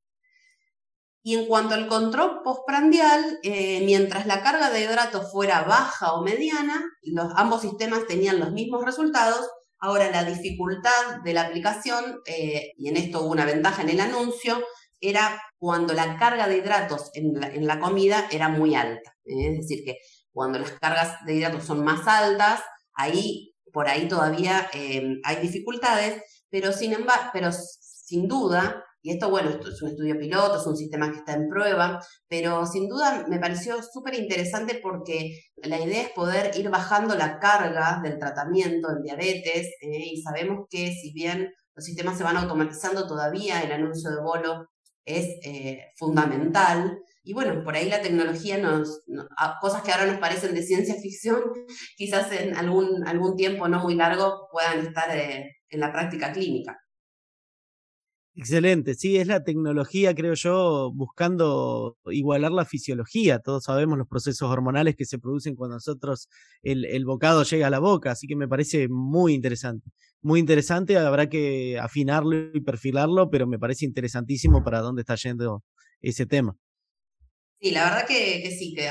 Y 1.27 1.33
en 1.33 1.47
cuanto 1.47 1.73
al 1.73 1.88
control 1.88 2.43
postprandial, 2.43 3.39
eh, 3.41 3.81
mientras 3.83 4.27
la 4.27 4.43
carga 4.43 4.69
de 4.69 4.81
hidratos 4.81 5.31
fuera 5.31 5.63
baja 5.63 6.13
o 6.13 6.21
mediana, 6.21 6.85
los, 7.01 7.33
ambos 7.35 7.63
sistemas 7.63 8.05
tenían 8.05 8.39
los 8.39 8.51
mismos 8.51 8.85
resultados. 8.85 9.49
Ahora 9.79 10.11
la 10.11 10.23
dificultad 10.23 11.23
de 11.23 11.33
la 11.33 11.47
aplicación, 11.47 12.19
eh, 12.27 12.73
y 12.77 12.89
en 12.89 12.97
esto 12.97 13.21
hubo 13.21 13.31
una 13.31 13.43
ventaja 13.43 13.81
en 13.81 13.89
el 13.89 14.01
anuncio, 14.01 14.63
era 15.01 15.41
cuando 15.57 15.95
la 15.95 16.15
carga 16.19 16.47
de 16.47 16.57
hidratos 16.57 17.09
en 17.15 17.65
la, 17.65 17.79
comida 17.79 18.27
era 18.29 18.47
muy 18.47 18.75
alta. 18.75 19.15
¿eh? 19.25 19.47
Es 19.49 19.61
decir, 19.61 19.83
que 19.83 19.97
cuando 20.31 20.59
las 20.59 20.73
cargas 20.73 21.25
de 21.25 21.38
hidratos 21.38 21.65
son 21.65 21.83
más 21.83 22.07
altas, 22.07 22.61
ahí, 22.93 23.55
por 23.73 23.88
ahí 23.88 24.07
todavía 24.07 24.69
hay 24.71 25.35
dificultades, 25.41 26.21
pero 26.51 26.71
sin 26.71 28.27
duda, 28.27 28.85
y 29.05 29.11
esto, 29.11 29.29
bueno, 29.29 29.51
esto 29.51 29.69
es 29.69 29.79
un 29.83 29.89
estudio 29.89 30.17
piloto, 30.17 30.59
es 30.59 30.65
un 30.65 30.75
sistema 30.75 31.11
que 31.11 31.19
está 31.19 31.33
en 31.33 31.47
prueba, 31.47 32.03
pero 32.27 32.65
sin 32.65 32.89
duda 32.89 33.27
me 33.29 33.37
pareció 33.37 33.75
súper 33.83 34.15
interesante 34.15 34.79
porque 34.81 35.43
la 35.57 35.79
idea 35.79 36.01
es 36.01 36.09
poder 36.09 36.57
ir 36.57 36.71
bajando 36.71 37.15
la 37.15 37.37
carga 37.37 38.01
del 38.03 38.17
tratamiento 38.17 38.89
en 38.89 39.03
diabetes 39.03 39.67
¿eh? 39.81 40.07
y 40.11 40.23
sabemos 40.23 40.65
que 40.71 40.91
si 40.91 41.13
bien 41.13 41.53
los 41.75 41.85
sistemas 41.85 42.17
se 42.17 42.23
van 42.23 42.37
automatizando 42.37 43.05
todavía, 43.05 43.61
el 43.61 43.73
anuncio 43.73 44.09
de 44.09 44.23
bolo 44.23 44.69
es 45.05 45.37
eh, 45.43 45.83
fundamental. 45.97 46.97
Y 47.23 47.33
bueno, 47.33 47.63
por 47.63 47.75
ahí 47.75 47.87
la 47.87 48.01
tecnología 48.01 48.57
nos, 48.57 49.03
cosas 49.61 49.83
que 49.83 49.91
ahora 49.91 50.07
nos 50.07 50.17
parecen 50.17 50.55
de 50.55 50.63
ciencia 50.63 50.95
ficción, 50.95 51.41
quizás 51.95 52.31
en 52.31 52.55
algún, 52.55 53.07
algún 53.07 53.35
tiempo 53.35 53.67
no 53.67 53.83
muy 53.83 53.93
largo 53.93 54.47
puedan 54.51 54.79
estar 54.79 55.15
eh, 55.15 55.57
en 55.69 55.79
la 55.79 55.91
práctica 55.91 56.33
clínica. 56.33 56.75
Excelente, 58.38 58.95
sí, 58.95 59.17
es 59.17 59.28
la 59.28 59.43
tecnología, 59.43 60.13
creo 60.13 60.34
yo, 60.34 60.91
buscando 60.93 61.98
igualar 62.08 62.52
la 62.52 62.65
fisiología. 62.65 63.39
Todos 63.39 63.63
sabemos 63.63 63.98
los 63.98 64.08
procesos 64.08 64.50
hormonales 64.50 64.95
que 64.98 65.06
se 65.06 65.19
producen 65.19 65.56
cuando 65.56 65.78
nosotros 65.78 66.28
el, 66.62 66.84
el 66.86 67.06
bocado 67.06 67.43
llega 67.43 67.67
a 67.67 67.69
la 67.69 67.80
boca, 67.80 68.12
así 68.12 68.28
que 68.28 68.36
me 68.36 68.48
parece 68.48 68.88
muy 68.89 69.34
interesante 69.34 69.89
muy 70.26 70.39
interesante, 70.39 70.98
habrá 70.98 71.30
que 71.30 71.78
afinarlo 71.80 72.36
y 72.52 72.60
perfilarlo, 72.62 73.30
pero 73.30 73.45
me 73.45 73.60
parece 73.60 73.86
interesantísimo 73.86 74.63
para 74.63 74.80
dónde 74.80 75.04
está 75.04 75.13
yendo 75.13 75.63
ese 76.02 76.26
tema. 76.26 76.58
Sí, 77.62 77.69
la 77.69 77.84
verdad 77.84 78.08
que, 78.08 78.52
sí, 78.58 78.74
que 78.74 78.89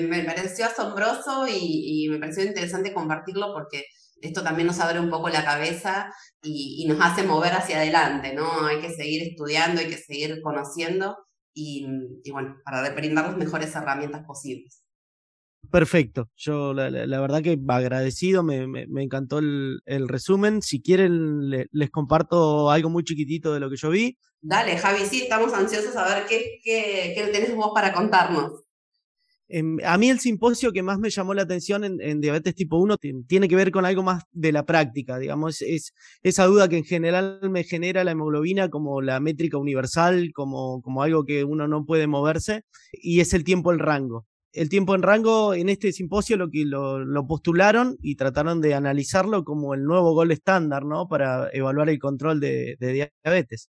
me, 0.00 0.24
pareció 0.24 0.66
asombroso 0.66 1.46
y, 1.48 2.08
me 2.10 2.18
pareció 2.18 2.44
interesante 2.44 2.92
compartirlo 2.92 3.52
porque 3.54 3.84
esto 4.20 4.42
también 4.42 4.66
nos 4.66 4.80
abre 4.80 5.00
un 5.00 5.10
poco 5.10 5.28
la 5.28 5.44
cabeza 5.44 6.12
y, 6.42 6.86
nos 6.88 7.00
hace 7.00 7.22
mover 7.22 7.52
hacia 7.52 7.78
adelante, 7.78 8.34
¿no? 8.34 8.66
Hay 8.66 8.80
que 8.80 8.90
seguir 8.90 9.22
estudiando, 9.22 9.80
hay 9.80 9.88
que 9.88 9.98
seguir 9.98 10.40
conociendo 10.42 11.16
y, 11.54 11.86
y 12.24 12.30
bueno, 12.30 12.56
para 12.64 12.88
brindar 12.90 13.26
las 13.26 13.36
mejores 13.36 13.74
herramientas 13.74 14.24
posibles. 14.26 14.82
Perfecto. 15.70 16.30
Yo 16.36 16.74
la, 16.74 17.20
verdad 17.20 17.42
que 17.42 17.58
agradecido, 17.68 18.42
me, 18.42 18.66
me, 18.66 19.02
encantó 19.02 19.38
el, 19.38 19.80
el, 19.84 20.08
resumen. 20.08 20.62
Si 20.62 20.80
quieren, 20.80 21.50
les 21.50 21.90
comparto 21.90 22.70
algo 22.70 22.90
muy 22.90 23.04
chiquitito 23.04 23.52
de 23.52 23.60
lo 23.60 23.68
que 23.68 23.76
yo 23.76 23.90
vi. 23.90 24.16
Dale, 24.40 24.76
Javi, 24.78 25.04
sí, 25.06 25.22
estamos 25.22 25.52
ansiosos 25.54 25.96
a 25.96 26.04
ver 26.04 26.26
qué, 26.28 26.60
qué, 26.62 27.12
qué 27.16 27.28
tenés 27.32 27.54
vos 27.56 27.72
para 27.74 27.92
contarnos. 27.92 28.65
Em, 29.48 29.78
a 29.84 29.96
mí 29.96 30.10
el 30.10 30.18
simposio 30.18 30.72
que 30.72 30.82
más 30.82 30.98
me 30.98 31.10
llamó 31.10 31.32
la 31.32 31.42
atención 31.42 31.84
en, 31.84 32.20
diabetes 32.20 32.54
tipo 32.54 32.78
1 32.78 32.96
tiene 33.28 33.48
que 33.48 33.56
ver 33.56 33.70
con 33.70 33.84
algo 33.84 34.02
más 34.02 34.24
de 34.32 34.50
la 34.52 34.66
práctica, 34.66 35.18
digamos, 35.18 35.62
es 35.62 35.94
esa 36.22 36.46
duda 36.46 36.68
que 36.68 36.78
en 36.78 36.84
general 36.84 37.38
me 37.50 37.62
genera 37.62 38.02
la 38.02 38.10
hemoglobina 38.10 38.68
como 38.70 39.00
la 39.02 39.20
métrica 39.20 39.56
universal, 39.58 40.32
como, 40.34 40.82
como 40.82 41.02
algo 41.02 41.24
que 41.24 41.44
uno 41.44 41.68
no 41.68 41.84
puede 41.84 42.08
moverse, 42.08 42.62
y 42.92 43.20
es 43.20 43.34
el 43.34 43.44
tiempo 43.44 43.70
el 43.72 43.78
rango 43.78 44.26
el 44.56 44.70
tiempo 44.70 44.94
en 44.94 45.02
rango 45.02 45.54
en 45.54 45.68
este 45.68 45.92
simposio 45.92 46.36
lo, 46.36 46.50
que 46.50 46.64
lo, 46.64 47.26
postularon 47.26 47.96
y 48.00 48.16
trataron 48.16 48.60
de 48.60 48.74
analizarlo 48.74 49.44
como 49.44 49.74
el 49.74 49.84
nuevo 49.84 50.14
gol 50.14 50.32
estándar, 50.32 50.84
¿no? 50.84 51.08
Para 51.08 51.50
evaluar 51.52 51.90
el 51.90 51.98
control 51.98 52.40
de, 52.40 52.76
diabetes. 53.22 53.70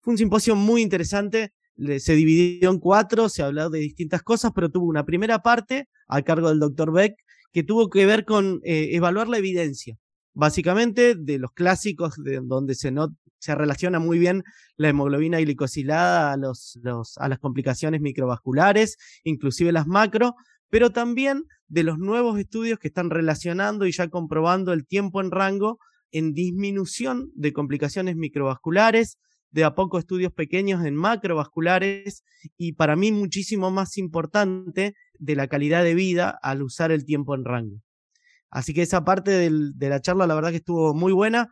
Fue 0.00 0.12
un 0.12 0.18
simposio 0.18 0.56
muy 0.56 0.82
interesante, 0.82 1.52
se 1.98 2.14
dividió 2.14 2.70
en 2.70 2.78
cuatro, 2.78 3.28
se 3.28 3.42
habló 3.42 3.70
de 3.70 3.78
distintas 3.78 4.22
cosas, 4.22 4.52
pero 4.54 4.70
tuvo 4.70 4.86
una 4.86 5.04
primera 5.04 5.40
parte 5.40 5.88
a 6.08 6.22
cargo 6.22 6.48
del 6.48 6.58
doctor 6.58 6.92
Beck 6.92 7.14
que 7.52 7.62
tuvo 7.62 7.88
que 7.88 8.06
ver 8.06 8.24
con 8.24 8.60
eh, 8.64 8.90
evaluar 8.92 9.28
la 9.28 9.38
evidencia, 9.38 9.96
básicamente 10.34 11.14
de 11.14 11.38
los 11.38 11.52
clásicos 11.52 12.14
de 12.22 12.40
donde 12.42 12.74
se, 12.74 12.92
se 13.38 13.54
relaciona 13.54 13.98
muy 13.98 14.18
bien 14.18 14.44
la 14.76 14.88
hemoglobina 14.88 15.40
glicosilada 15.40 16.32
a, 16.32 16.36
los, 16.36 16.78
a 17.16 17.28
las 17.28 17.38
complicaciones 17.38 18.00
microvasculares, 18.00 18.96
inclusive 19.24 19.72
las 19.72 19.86
macro, 19.86 20.34
pero 20.68 20.90
también 20.90 21.44
de 21.68 21.82
los 21.82 21.98
nuevos 21.98 22.38
estudios 22.38 22.78
que 22.78 22.88
están 22.88 23.10
relacionando 23.10 23.86
y 23.86 23.92
ya 23.92 24.08
comprobando 24.08 24.72
el 24.72 24.86
tiempo 24.86 25.20
en 25.20 25.30
rango 25.30 25.78
en 26.10 26.32
disminución 26.32 27.30
de 27.34 27.52
complicaciones 27.52 28.16
microvasculares, 28.16 29.18
de 29.50 29.64
a 29.64 29.74
poco 29.74 29.98
estudios 29.98 30.32
pequeños 30.32 30.84
en 30.84 30.94
macrovasculares 30.94 32.24
y 32.56 32.72
para 32.72 32.96
mí 32.96 33.12
muchísimo 33.12 33.70
más 33.70 33.96
importante 33.96 34.94
de 35.18 35.36
la 35.36 35.48
calidad 35.48 35.82
de 35.84 35.94
vida 35.94 36.38
al 36.42 36.62
usar 36.62 36.92
el 36.92 37.04
tiempo 37.04 37.34
en 37.34 37.44
rango. 37.44 37.76
Así 38.50 38.74
que 38.74 38.82
esa 38.82 39.04
parte 39.04 39.50
de 39.50 39.88
la 39.88 40.00
charla 40.00 40.26
la 40.26 40.34
verdad 40.34 40.50
que 40.50 40.56
estuvo 40.56 40.94
muy 40.94 41.12
buena, 41.12 41.48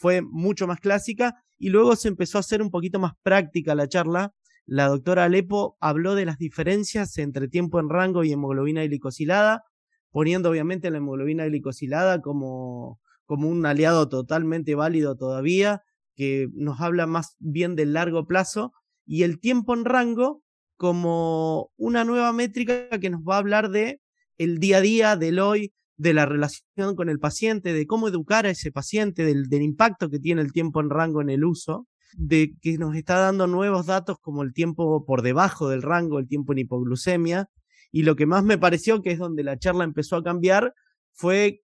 fue 0.00 0.22
mucho 0.22 0.66
más 0.66 0.80
clásica 0.80 1.34
y 1.58 1.68
luego 1.68 1.94
se 1.94 2.08
empezó 2.08 2.38
a 2.38 2.40
hacer 2.40 2.62
un 2.62 2.70
poquito 2.70 2.98
más 2.98 3.12
práctica 3.22 3.74
la 3.74 3.86
charla. 3.86 4.32
La 4.64 4.88
doctora 4.88 5.24
Alepo 5.24 5.76
habló 5.78 6.14
de 6.14 6.24
las 6.24 6.38
diferencias 6.38 7.18
entre 7.18 7.48
tiempo 7.48 7.78
en 7.80 7.90
rango 7.90 8.24
y 8.24 8.32
hemoglobina 8.32 8.82
glicosilada, 8.84 9.64
poniendo 10.10 10.48
obviamente 10.48 10.90
la 10.90 10.96
hemoglobina 10.96 11.44
glicosilada 11.44 12.22
como, 12.22 12.98
como 13.26 13.48
un 13.48 13.66
aliado 13.66 14.08
totalmente 14.08 14.74
válido 14.74 15.16
todavía, 15.16 15.82
que 16.16 16.48
nos 16.54 16.80
habla 16.80 17.06
más 17.06 17.36
bien 17.38 17.76
del 17.76 17.92
largo 17.92 18.26
plazo, 18.26 18.72
y 19.06 19.22
el 19.22 19.40
tiempo 19.40 19.74
en 19.74 19.84
rango 19.84 20.42
como 20.76 21.70
una 21.76 22.04
nueva 22.04 22.32
métrica 22.32 22.88
que 23.00 23.10
nos 23.10 23.22
va 23.22 23.34
a 23.34 23.38
hablar 23.38 23.70
de 23.70 24.00
el 24.38 24.58
día 24.58 24.78
a 24.78 24.80
día, 24.80 25.16
del 25.16 25.38
hoy, 25.38 25.72
de 25.98 26.14
la 26.14 26.24
relación 26.24 26.96
con 26.96 27.10
el 27.10 27.18
paciente, 27.18 27.74
de 27.74 27.86
cómo 27.86 28.08
educar 28.08 28.46
a 28.46 28.50
ese 28.50 28.72
paciente, 28.72 29.22
del, 29.22 29.52
impacto 29.52 30.08
que 30.08 30.18
tiene 30.18 30.40
el 30.40 30.50
tiempo 30.50 30.80
en 30.80 30.88
rango 30.88 31.20
en 31.20 31.28
el 31.28 31.44
uso, 31.44 31.86
de 32.14 32.54
que 32.62 32.78
nos 32.78 32.96
está 32.96 33.18
dando 33.18 33.46
nuevos 33.46 33.84
datos 33.84 34.16
como 34.18 34.42
el 34.42 34.54
tiempo 34.54 35.04
por 35.04 35.20
debajo 35.20 35.68
del 35.68 35.82
rango, 35.82 36.18
el 36.18 36.26
tiempo 36.26 36.52
en 36.52 36.60
hipoglucemia. 36.60 37.50
Y 37.92 38.04
lo 38.04 38.16
que 38.16 38.24
más 38.24 38.42
me 38.44 38.56
pareció, 38.56 39.02
que 39.02 39.10
es 39.10 39.18
donde 39.18 39.44
la 39.44 39.58
charla 39.58 39.84
empezó 39.84 40.16
a 40.16 40.22
cambiar, 40.22 40.72
fue 41.12 41.60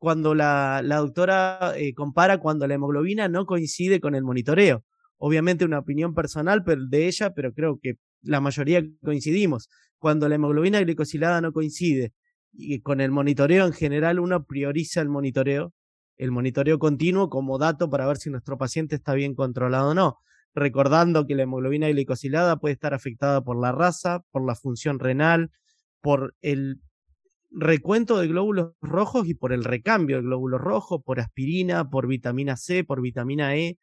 cuando 0.00 0.34
la, 0.34 0.82
doctora 0.82 1.74
eh, 1.76 1.92
compara 1.94 2.38
cuando 2.38 2.66
la 2.66 2.74
hemoglobina 2.74 3.28
no 3.28 3.44
coincide 3.44 4.00
con 4.00 4.14
el 4.14 4.24
monitoreo. 4.24 4.82
Obviamente 5.18 5.66
una 5.66 5.78
opinión 5.78 6.14
personal 6.14 6.64
de 6.64 7.06
ella, 7.06 7.34
pero 7.34 7.52
creo 7.52 7.78
que 7.80 7.96
la 8.22 8.40
mayoría 8.40 8.82
coincidimos. 9.04 9.68
Cuando 9.98 10.26
la 10.26 10.36
hemoglobina 10.36 10.80
glicosilada 10.80 11.42
no 11.42 11.52
coincide 11.52 12.14
y 12.54 12.80
con 12.80 13.02
el 13.02 13.10
monitoreo 13.10 13.66
en 13.66 13.74
general 13.74 14.18
uno 14.20 14.44
prioriza 14.44 15.02
el 15.02 15.10
monitoreo, 15.10 15.74
el 16.16 16.30
monitoreo 16.30 16.78
continuo 16.78 17.28
como 17.28 17.58
dato 17.58 17.90
para 17.90 18.06
ver 18.06 18.16
si 18.16 18.30
nuestro 18.30 18.56
paciente 18.56 18.96
está 18.96 19.12
bien 19.12 19.34
controlado 19.34 19.90
o 19.90 19.94
no, 19.94 20.16
recordando 20.54 21.26
que 21.26 21.34
la 21.34 21.42
hemoglobina 21.42 21.88
glicosilada 21.88 22.56
puede 22.56 22.72
estar 22.72 22.94
afectada 22.94 23.44
por 23.44 23.60
la 23.60 23.72
raza, 23.72 24.24
por 24.30 24.46
la 24.46 24.54
función 24.54 24.98
renal, 24.98 25.50
por 26.00 26.34
el 26.40 26.80
recuento 27.50 28.18
de 28.18 28.28
glóbulos 28.28 28.72
rojos 28.80 29.26
y 29.28 29.34
por 29.34 29.52
el 29.52 29.64
recambio 29.64 30.16
de 30.16 30.22
glóbulos 30.22 30.60
rojos, 30.60 31.02
por 31.04 31.20
aspirina, 31.20 31.90
por 31.90 32.06
vitamina 32.06 32.56
C, 32.56 32.84
por 32.84 33.00
vitamina 33.00 33.56
E. 33.56 33.78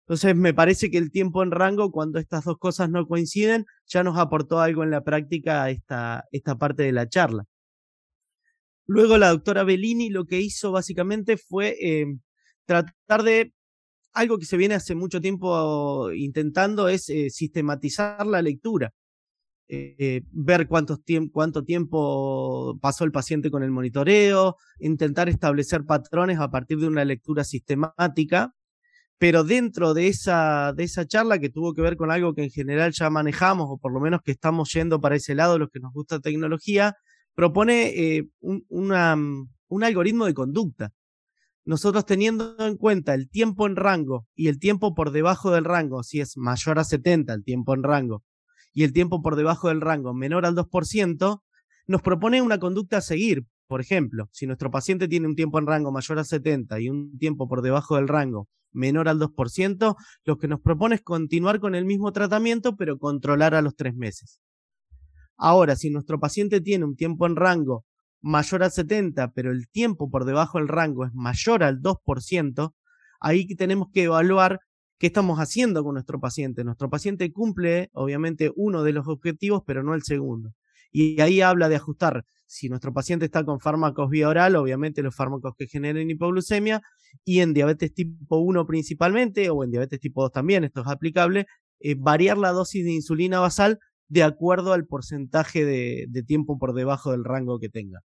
Entonces 0.00 0.36
me 0.36 0.54
parece 0.54 0.90
que 0.90 0.98
el 0.98 1.10
tiempo 1.10 1.42
en 1.42 1.50
rango, 1.50 1.90
cuando 1.90 2.18
estas 2.18 2.44
dos 2.44 2.58
cosas 2.58 2.90
no 2.90 3.06
coinciden, 3.06 3.66
ya 3.86 4.02
nos 4.04 4.18
aportó 4.18 4.60
algo 4.60 4.82
en 4.84 4.90
la 4.90 5.02
práctica 5.02 5.70
esta, 5.70 6.24
esta 6.32 6.56
parte 6.58 6.82
de 6.82 6.92
la 6.92 7.08
charla. 7.08 7.44
Luego 8.86 9.16
la 9.16 9.30
doctora 9.30 9.64
Bellini 9.64 10.10
lo 10.10 10.26
que 10.26 10.40
hizo 10.40 10.72
básicamente 10.72 11.36
fue 11.38 11.76
em, 11.80 12.20
tratar 12.66 13.22
de 13.22 13.54
algo 14.12 14.38
que 14.38 14.44
se 14.46 14.56
viene 14.56 14.74
hace 14.74 14.94
mucho 14.94 15.20
tiempo 15.20 16.12
intentando 16.12 16.88
es 16.88 17.08
eh, 17.08 17.30
sistematizar 17.30 18.26
la 18.26 18.42
lectura. 18.42 18.92
Eh, 19.66 20.22
ver 20.30 20.68
cuánto 20.68 20.98
tiempo 21.64 22.78
pasó 22.82 23.04
el 23.04 23.12
paciente 23.12 23.50
con 23.50 23.62
el 23.62 23.70
monitoreo, 23.70 24.56
intentar 24.78 25.28
establecer 25.30 25.84
patrones 25.84 26.38
a 26.38 26.50
partir 26.50 26.78
de 26.78 26.86
una 26.86 27.04
lectura 27.04 27.44
sistemática, 27.44 28.54
pero 29.18 29.42
dentro 29.42 29.94
de 29.94 30.08
esa, 30.08 30.74
de 30.74 30.84
esa 30.84 31.06
charla 31.06 31.38
que 31.38 31.48
tuvo 31.48 31.72
que 31.72 31.82
ver 31.82 31.96
con 31.96 32.10
algo 32.10 32.34
que 32.34 32.44
en 32.44 32.50
general 32.50 32.92
ya 32.92 33.08
manejamos, 33.08 33.66
o 33.70 33.78
por 33.78 33.92
lo 33.92 34.00
menos 34.00 34.20
que 34.22 34.32
estamos 34.32 34.70
yendo 34.72 35.00
para 35.00 35.16
ese 35.16 35.34
lado, 35.34 35.58
los 35.58 35.70
que 35.70 35.80
nos 35.80 35.92
gusta 35.94 36.20
tecnología, 36.20 36.94
propone 37.34 37.86
eh, 37.96 38.28
un, 38.40 38.64
mm, 38.68 39.48
un 39.68 39.84
algoritmo 39.84 40.26
de 40.26 40.34
conducta. 40.34 40.92
Nosotros 41.64 42.04
teniendo 42.04 42.56
en 42.58 42.76
cuenta 42.76 43.14
el 43.14 43.30
tiempo 43.30 43.66
en 43.66 43.76
rango 43.76 44.26
y 44.34 44.48
el 44.48 44.58
tiempo 44.58 44.94
por 44.94 45.10
debajo 45.10 45.50
del 45.50 45.64
rango, 45.64 46.02
si 46.02 46.20
es 46.20 46.36
mayor 46.36 46.78
a 46.78 46.84
70 46.84 47.32
el 47.32 47.44
tiempo 47.44 47.74
en 47.74 47.82
rango, 47.82 48.22
y 48.74 48.82
el 48.82 48.92
tiempo 48.92 49.22
por 49.22 49.36
debajo 49.36 49.68
del 49.68 49.80
rango 49.80 50.12
menor 50.12 50.44
al 50.44 50.54
2%, 50.54 51.42
nos 51.86 52.02
propone 52.02 52.42
una 52.42 52.58
conducta 52.58 52.98
a 52.98 53.00
seguir. 53.00 53.46
Por 53.66 53.80
ejemplo, 53.80 54.28
si 54.32 54.46
nuestro 54.46 54.70
paciente 54.70 55.08
tiene 55.08 55.26
un 55.26 55.36
tiempo 55.36 55.58
en 55.58 55.66
rango 55.66 55.90
mayor 55.90 56.18
a 56.18 56.24
70 56.24 56.80
y 56.80 56.90
un 56.90 57.16
tiempo 57.18 57.48
por 57.48 57.62
debajo 57.62 57.96
del 57.96 58.08
rango 58.08 58.48
menor 58.72 59.08
al 59.08 59.18
2%, 59.18 59.96
lo 60.24 60.38
que 60.38 60.48
nos 60.48 60.60
propone 60.60 60.96
es 60.96 61.02
continuar 61.02 61.60
con 61.60 61.74
el 61.74 61.84
mismo 61.84 62.12
tratamiento, 62.12 62.76
pero 62.76 62.98
controlar 62.98 63.54
a 63.54 63.62
los 63.62 63.76
tres 63.76 63.94
meses. 63.94 64.40
Ahora, 65.36 65.76
si 65.76 65.90
nuestro 65.90 66.18
paciente 66.18 66.60
tiene 66.60 66.84
un 66.84 66.96
tiempo 66.96 67.26
en 67.26 67.36
rango 67.36 67.84
mayor 68.20 68.64
a 68.64 68.70
70, 68.70 69.32
pero 69.32 69.52
el 69.52 69.68
tiempo 69.68 70.10
por 70.10 70.24
debajo 70.24 70.58
del 70.58 70.68
rango 70.68 71.04
es 71.04 71.14
mayor 71.14 71.62
al 71.62 71.80
2%, 71.80 72.74
ahí 73.20 73.46
tenemos 73.54 73.88
que 73.92 74.04
evaluar 74.04 74.60
qué 74.98 75.08
estamos 75.08 75.38
haciendo 75.38 75.82
con 75.84 75.94
nuestro 75.94 76.20
paciente. 76.20 76.64
Nuestro 76.64 76.90
paciente 76.90 77.32
cumple, 77.32 77.90
obviamente, 77.92 78.52
uno 78.56 78.82
de 78.82 78.92
los 78.92 79.08
objetivos, 79.08 79.62
pero 79.66 79.82
no 79.82 79.94
el 79.94 80.02
segundo. 80.02 80.52
Y 80.90 81.20
ahí 81.20 81.40
habla 81.40 81.68
de 81.68 81.76
ajustar. 81.76 82.24
Si 82.46 82.68
nuestro 82.68 82.92
paciente 82.92 83.24
está 83.24 83.44
con 83.44 83.58
fármacos 83.60 84.10
vía 84.10 84.28
oral, 84.28 84.54
obviamente 84.56 85.02
los 85.02 85.14
fármacos 85.14 85.54
que 85.56 85.66
generen 85.66 86.10
hipoglucemia, 86.10 86.82
y 87.24 87.40
en 87.40 87.54
diabetes 87.54 87.94
tipo 87.94 88.38
1 88.38 88.66
principalmente, 88.66 89.50
o 89.50 89.64
en 89.64 89.70
diabetes 89.70 90.00
tipo 90.00 90.22
2 90.22 90.32
también, 90.32 90.64
esto 90.64 90.82
es 90.82 90.86
aplicable, 90.86 91.46
eh, 91.80 91.96
variar 91.98 92.38
la 92.38 92.52
dosis 92.52 92.84
de 92.84 92.92
insulina 92.92 93.40
basal 93.40 93.78
de 94.08 94.22
acuerdo 94.22 94.72
al 94.72 94.86
porcentaje 94.86 95.64
de, 95.64 96.22
tiempo 96.26 96.58
por 96.58 96.74
debajo 96.74 97.10
del 97.12 97.24
rango 97.24 97.58
que 97.58 97.68
tenga. 97.68 98.00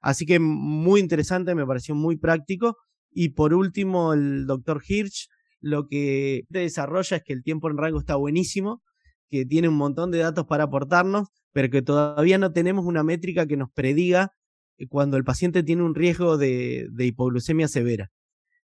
Así 0.00 0.26
que 0.26 0.38
muy 0.38 1.00
interesante, 1.00 1.54
me 1.54 1.66
pareció 1.66 1.94
muy 1.94 2.16
práctico. 2.16 2.76
Y 3.10 3.30
por 3.30 3.54
último, 3.54 4.12
el 4.12 4.46
doctor 4.46 4.82
Hirsch 4.86 5.28
lo 5.64 5.88
que 5.88 6.44
desarrolla 6.48 7.16
es 7.16 7.22
que 7.22 7.32
el 7.32 7.42
tiempo 7.42 7.70
en 7.70 7.78
rango 7.78 7.98
está 7.98 8.16
buenísimo, 8.16 8.82
que 9.30 9.46
tiene 9.46 9.68
un 9.68 9.76
montón 9.76 10.10
de 10.10 10.18
datos 10.18 10.46
para 10.46 10.64
aportarnos, 10.64 11.28
pero 11.52 11.70
que 11.70 11.82
todavía 11.82 12.38
no 12.38 12.52
tenemos 12.52 12.84
una 12.84 13.02
métrica 13.02 13.46
que 13.46 13.56
nos 13.56 13.70
prediga 13.72 14.32
eh, 14.76 14.86
cuando 14.88 15.16
el 15.16 15.24
paciente 15.24 15.62
tiene 15.62 15.82
un 15.82 15.94
riesgo 15.94 16.36
de 16.36 16.88
hipoglucemia 16.98 17.68
severa. 17.68 18.10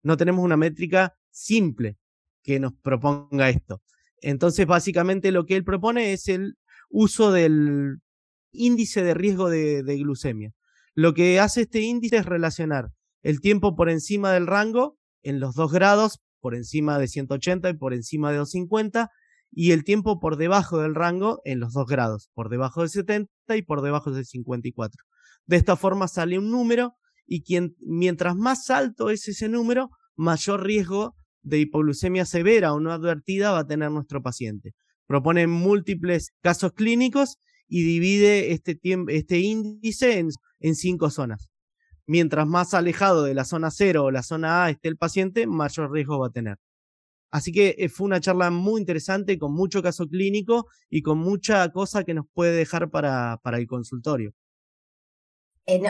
No 0.01 0.17
tenemos 0.17 0.43
una 0.43 0.57
métrica 0.57 1.13
simple 1.29 1.97
que 2.41 2.59
nos 2.59 2.73
proponga 2.81 3.49
esto. 3.49 3.81
Entonces, 4.21 4.65
básicamente 4.65 5.31
lo 5.31 5.45
que 5.45 5.55
él 5.55 5.63
propone 5.63 6.13
es 6.13 6.27
el 6.27 6.55
uso 6.89 7.31
del 7.31 7.99
índice 8.51 9.03
de 9.03 9.13
riesgo 9.13 9.49
de, 9.49 9.83
glucemia. 9.97 10.51
Lo 10.95 11.13
que 11.13 11.39
hace 11.39 11.61
este 11.61 11.81
índice 11.81 12.17
es 12.17 12.25
relacionar 12.25 12.89
el 13.21 13.41
tiempo 13.41 13.75
por 13.75 13.89
encima 13.89 14.31
del 14.31 14.47
rango 14.47 14.97
en 15.21 15.39
los 15.39 15.55
dos 15.55 15.71
grados, 15.71 16.19
por 16.39 16.55
encima 16.55 16.99
de 16.99 17.07
180 17.07 17.69
y 17.69 17.73
por 17.73 17.93
encima 17.93 18.31
de 18.31 18.37
250, 18.37 19.09
y 19.51 19.71
el 19.71 19.83
tiempo 19.83 20.19
por 20.19 20.37
debajo 20.37 20.79
del 20.79 20.95
rango 20.95 21.41
en 21.45 21.59
los 21.59 21.73
dos 21.73 21.85
grados, 21.87 22.29
por 22.33 22.49
debajo 22.49 22.81
de 22.81 22.89
70 22.89 23.29
y 23.55 23.61
por 23.61 23.81
debajo 23.81 24.11
de 24.11 24.25
54. 24.25 25.03
De 25.45 25.55
esta 25.55 25.75
forma 25.75 26.07
sale 26.07 26.37
un 26.37 26.51
número 26.51 26.93
y 27.25 27.43
quien, 27.43 27.75
mientras 27.79 28.35
más 28.35 28.69
alto 28.69 29.09
es 29.09 29.27
ese 29.27 29.47
número, 29.49 29.89
mayor 30.15 30.63
riesgo 30.63 31.15
de 31.41 31.59
hipoglucemia 31.59 32.25
severa 32.25 32.73
o 32.73 32.79
no 32.79 32.91
advertida 32.91 33.51
va 33.51 33.59
a 33.59 33.67
tener 33.67 33.89
nuestro 33.91 34.21
paciente 34.21 34.73
propone 35.07 35.47
múltiples 35.47 36.33
casos 36.41 36.73
clínicos 36.73 37.37
y 37.67 37.83
divide 37.83 38.51
este, 38.51 38.79
este 39.07 39.39
índice 39.39 40.19
en, 40.19 40.29
en 40.59 40.75
cinco 40.75 41.09
zonas. 41.09 41.49
Mientras 42.07 42.47
más 42.47 42.73
alejado 42.73 43.23
de 43.23 43.33
la 43.33 43.45
zona 43.45 43.69
0 43.69 44.05
o 44.05 44.11
la 44.11 44.23
zona 44.23 44.63
A 44.63 44.69
esté 44.69 44.87
el 44.87 44.97
paciente, 44.97 45.45
mayor 45.45 45.91
riesgo 45.91 46.19
va 46.19 46.27
a 46.27 46.31
tener. 46.31 46.57
Así 47.31 47.51
que 47.51 47.75
eh, 47.77 47.89
fue 47.89 48.05
una 48.05 48.21
charla 48.21 48.49
muy 48.49 48.79
interesante, 48.79 49.37
con 49.37 49.53
mucho 49.53 49.83
caso 49.83 50.07
clínico 50.07 50.67
y 50.89 51.01
con 51.01 51.17
mucha 51.17 51.69
cosa 51.71 52.03
que 52.03 52.13
nos 52.13 52.25
puede 52.33 52.55
dejar 52.55 52.89
para, 52.89 53.39
para 53.43 53.57
el 53.57 53.67
consultorio. 53.67 54.33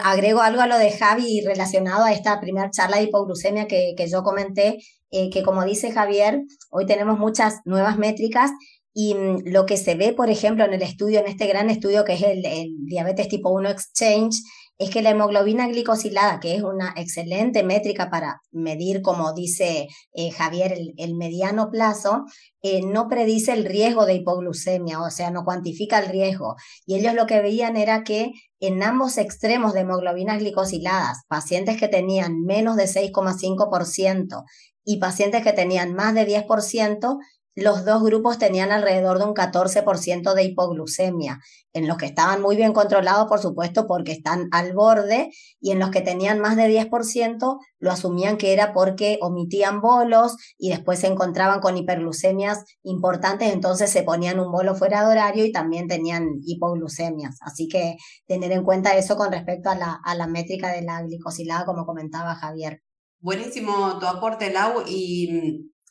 agrego 0.03 0.41
algo 0.41 0.61
a 0.61 0.67
lo 0.67 0.77
de 0.77 0.91
Javi 0.91 1.41
relacionado 1.45 2.03
a 2.03 2.11
esta 2.11 2.41
primera 2.41 2.71
charla 2.71 2.97
de 2.97 3.03
hipoglucemia 3.03 3.67
que, 3.67 3.93
que 3.95 4.09
yo 4.09 4.23
comenté, 4.23 4.79
eh, 5.11 5.29
que 5.29 5.43
como 5.43 5.63
dice 5.63 5.91
Javier, 5.91 6.41
hoy 6.71 6.85
tenemos 6.87 7.19
muchas 7.19 7.61
nuevas 7.65 7.97
métricas 7.97 8.51
y 8.99 9.13
mm, 9.13 9.43
lo 9.45 9.67
que 9.67 9.77
se 9.77 9.93
ve, 9.93 10.13
por 10.13 10.31
ejemplo, 10.31 10.65
en 10.65 10.73
el 10.73 10.81
estudio, 10.81 11.19
en 11.19 11.27
este 11.27 11.45
gran 11.45 11.69
estudio 11.69 12.03
que 12.03 12.13
es 12.13 12.23
el, 12.23 12.41
diabetes 12.79 13.27
tipo 13.27 13.51
1 13.51 13.69
Exchange, 13.69 14.41
es 14.77 14.91
que 14.91 15.01
la 15.01 15.09
hemoglobina 15.09 15.67
glicosilada, 15.67 16.39
que 16.39 16.55
es 16.55 16.61
una 16.61 16.93
excelente 16.95 17.63
métrica 17.63 18.09
para 18.09 18.41
medir, 18.51 19.01
como 19.01 19.33
dice 19.33 19.87
eh, 20.13 20.31
Javier, 20.31 20.77
el, 20.97 21.15
mediano 21.15 21.71
plazo, 21.71 22.25
eh, 22.61 22.81
no 22.83 23.07
predice 23.07 23.53
el 23.53 23.65
riesgo 23.65 24.05
de 24.05 24.15
hipoglucemia, 24.15 25.01
o 25.01 25.09
sea, 25.09 25.31
no 25.31 25.43
cuantifica 25.45 25.99
el 25.99 26.09
riesgo. 26.09 26.55
Y 26.85 26.95
ellos 26.95 27.15
lo 27.15 27.25
que 27.25 27.41
veían 27.41 27.75
era 27.75 28.03
que 28.03 28.31
en 28.59 28.83
ambos 28.83 29.17
extremos 29.17 29.73
de 29.73 29.81
hemoglobinas 29.81 30.39
glicosiladas, 30.39 31.23
pacientes 31.27 31.77
que 31.77 31.87
tenían 31.87 32.43
menos 32.43 32.75
de 32.75 32.85
6,5% 32.85 34.43
y 34.83 34.99
pacientes 34.99 35.43
que 35.43 35.53
tenían 35.53 35.93
más 35.93 36.13
de 36.13 36.25
10%, 36.27 37.17
los 37.57 37.85
dos 37.85 38.03
grupos 38.03 38.37
tenían 38.37 38.71
alrededor 38.71 39.17
de 39.17 39.25
un 39.25 39.33
14% 39.33 40.35
de 40.35 40.43
hipoglucemia, 40.43 41.39
en 41.73 41.87
los 41.87 41.97
que 41.97 42.05
estaban 42.05 42.39
muy 42.39 42.55
bien 42.55 42.71
controlados, 42.71 43.27
por 43.27 43.39
supuesto, 43.39 43.87
porque 43.87 44.11
están 44.11 44.47
al 44.51 44.73
borde, 44.73 45.31
y 45.59 45.71
en 45.71 45.79
los 45.79 45.89
que 45.89 46.01
tenían 46.01 46.39
más 46.39 46.55
de 46.55 46.67
10%, 46.67 47.57
lo 47.79 47.91
asumían 47.91 48.37
que 48.37 48.53
era 48.53 48.73
porque 48.73 49.17
omitían 49.21 49.81
bolos 49.81 50.37
y 50.59 50.69
después 50.69 50.99
se 50.99 51.07
encontraban 51.07 51.59
con 51.59 51.77
hiperglucemias 51.77 52.63
importantes, 52.83 53.51
entonces 53.51 53.89
se 53.89 54.03
ponían 54.03 54.39
un 54.39 54.51
bolo 54.51 54.75
fuera 54.75 55.01
de 55.01 55.09
horario 55.09 55.43
y 55.43 55.51
también 55.51 55.87
tenían 55.87 56.27
hipoglucemias. 56.45 57.37
Así 57.41 57.67
que 57.67 57.97
tener 58.27 58.51
en 58.51 58.63
cuenta 58.63 58.95
eso 58.95 59.15
con 59.15 59.31
respecto 59.31 59.71
a 59.71 59.75
la, 59.75 59.99
a 60.03 60.13
la 60.13 60.27
métrica 60.27 60.71
de 60.71 60.83
la 60.83 61.01
glicosilada, 61.01 61.65
como 61.65 61.87
comentaba 61.87 62.35
Javier. 62.35 62.83
Buenísimo 63.19 63.97
tu 63.99 64.05
aporte, 64.05 64.53
Lau, 64.53 64.83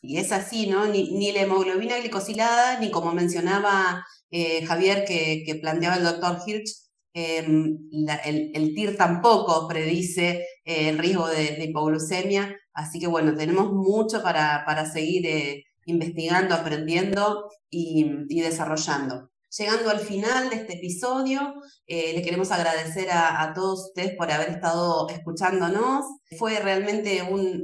y 0.01 0.17
es 0.17 0.31
así, 0.31 0.67
¿no? 0.67 0.85
Ni, 0.87 1.31
la 1.31 1.41
hemoglobina 1.41 1.97
glicosilada, 1.99 2.79
ni 2.79 2.91
como 2.91 3.13
mencionaba 3.13 4.05
eh, 4.31 4.65
Javier, 4.65 5.05
que, 5.05 5.59
planteaba 5.61 5.97
el 5.97 6.03
doctor 6.03 6.39
Hirsch, 6.45 6.89
em, 7.13 7.77
el, 8.25 8.73
TIR 8.75 8.95
tampoco 8.97 9.67
predice 9.67 10.45
eh, 10.65 10.89
el 10.89 10.97
riesgo 10.97 11.27
de, 11.27 11.63
hipoglucemia. 11.63 12.55
Así 12.73 12.99
que 12.99 13.07
bueno, 13.07 13.35
tenemos 13.35 13.73
mucho 13.73 14.21
para, 14.21 14.63
para 14.65 14.85
seguir 14.85 15.25
eh, 15.25 15.65
investigando, 15.85 16.55
aprendiendo 16.55 17.49
y 17.69 18.41
desarrollando. 18.41 19.29
Llegando 19.57 19.89
al 19.89 19.99
final 19.99 20.51
de 20.51 20.57
este 20.57 20.75
episodio, 20.75 21.55
eh, 21.87 22.13
le 22.13 22.21
queremos 22.21 22.51
agradecer 22.51 23.07
a, 23.11 23.51
todos 23.55 23.87
ustedes 23.87 24.15
por 24.15 24.31
haber 24.31 24.49
estado 24.49 25.09
escuchándonos. 25.09 26.05
Fue 26.37 26.59
realmente 26.59 27.23
un, 27.23 27.63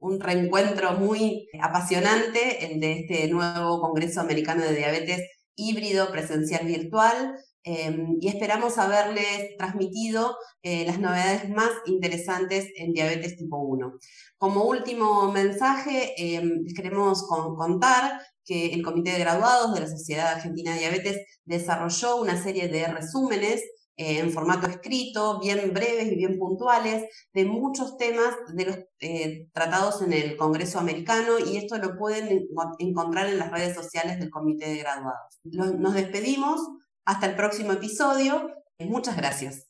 un, 0.00 0.20
reencuentro 0.20 0.94
muy 0.94 1.46
apasionante 1.62 2.66
el 2.66 2.80
de 2.80 2.92
este 3.00 3.28
nuevo 3.28 3.80
Congreso 3.80 4.20
Americano 4.20 4.64
de 4.64 4.74
Diabetes 4.74 5.22
híbrido 5.54 6.10
presencial 6.10 6.66
virtual. 6.66 7.36
Em, 7.62 8.16
y 8.20 8.28
esperamos 8.28 8.78
haberles 8.78 9.56
transmitido 9.58 10.36
eh, 10.62 10.86
las 10.86 10.98
novedades 10.98 11.50
más 11.50 11.70
interesantes 11.86 12.66
en 12.76 12.92
diabetes 12.94 13.36
tipo 13.36 13.58
1. 13.58 13.92
Como 14.38 14.64
último 14.64 15.30
mensaje, 15.30 16.14
em, 16.16 16.62
les 16.64 16.74
queremos 16.74 17.26
contar 17.28 18.20
que 18.48 18.72
el 18.72 18.82
Comité 18.82 19.12
de 19.12 19.18
Graduados 19.18 19.74
de 19.74 19.80
la 19.80 19.86
Sociedad 19.86 20.32
Argentina 20.32 20.72
de 20.72 20.80
Diabetes 20.80 21.26
desarrolló 21.44 22.16
una 22.16 22.42
serie 22.42 22.68
de 22.68 22.86
resúmenes 22.86 23.62
eh, 23.96 24.20
en 24.20 24.32
formato 24.32 24.66
escrito, 24.66 25.38
bien 25.40 25.72
breves 25.74 26.10
y 26.10 26.16
bien 26.16 26.38
puntuales, 26.38 27.04
de 27.34 27.44
muchos 27.44 27.98
temas 27.98 28.34
de 28.54 28.64
los 28.64 28.78
eh, 29.00 29.48
tratados 29.52 30.00
en 30.02 30.12
el 30.12 30.36
Congreso 30.36 30.78
americano 30.78 31.38
y 31.38 31.58
esto 31.58 31.76
lo 31.76 31.98
pueden 31.98 32.48
encontrar 32.78 33.26
en 33.26 33.38
las 33.38 33.50
redes 33.50 33.74
sociales 33.74 34.18
del 34.18 34.30
Comité 34.30 34.68
de 34.70 34.78
Graduados. 34.78 35.40
nos 35.42 35.94
despedimos, 35.94 36.60
hasta 37.04 37.26
el 37.26 37.36
próximo 37.36 37.72
episodio, 37.72 38.50
muchas 38.78 39.16
gracias. 39.16 39.67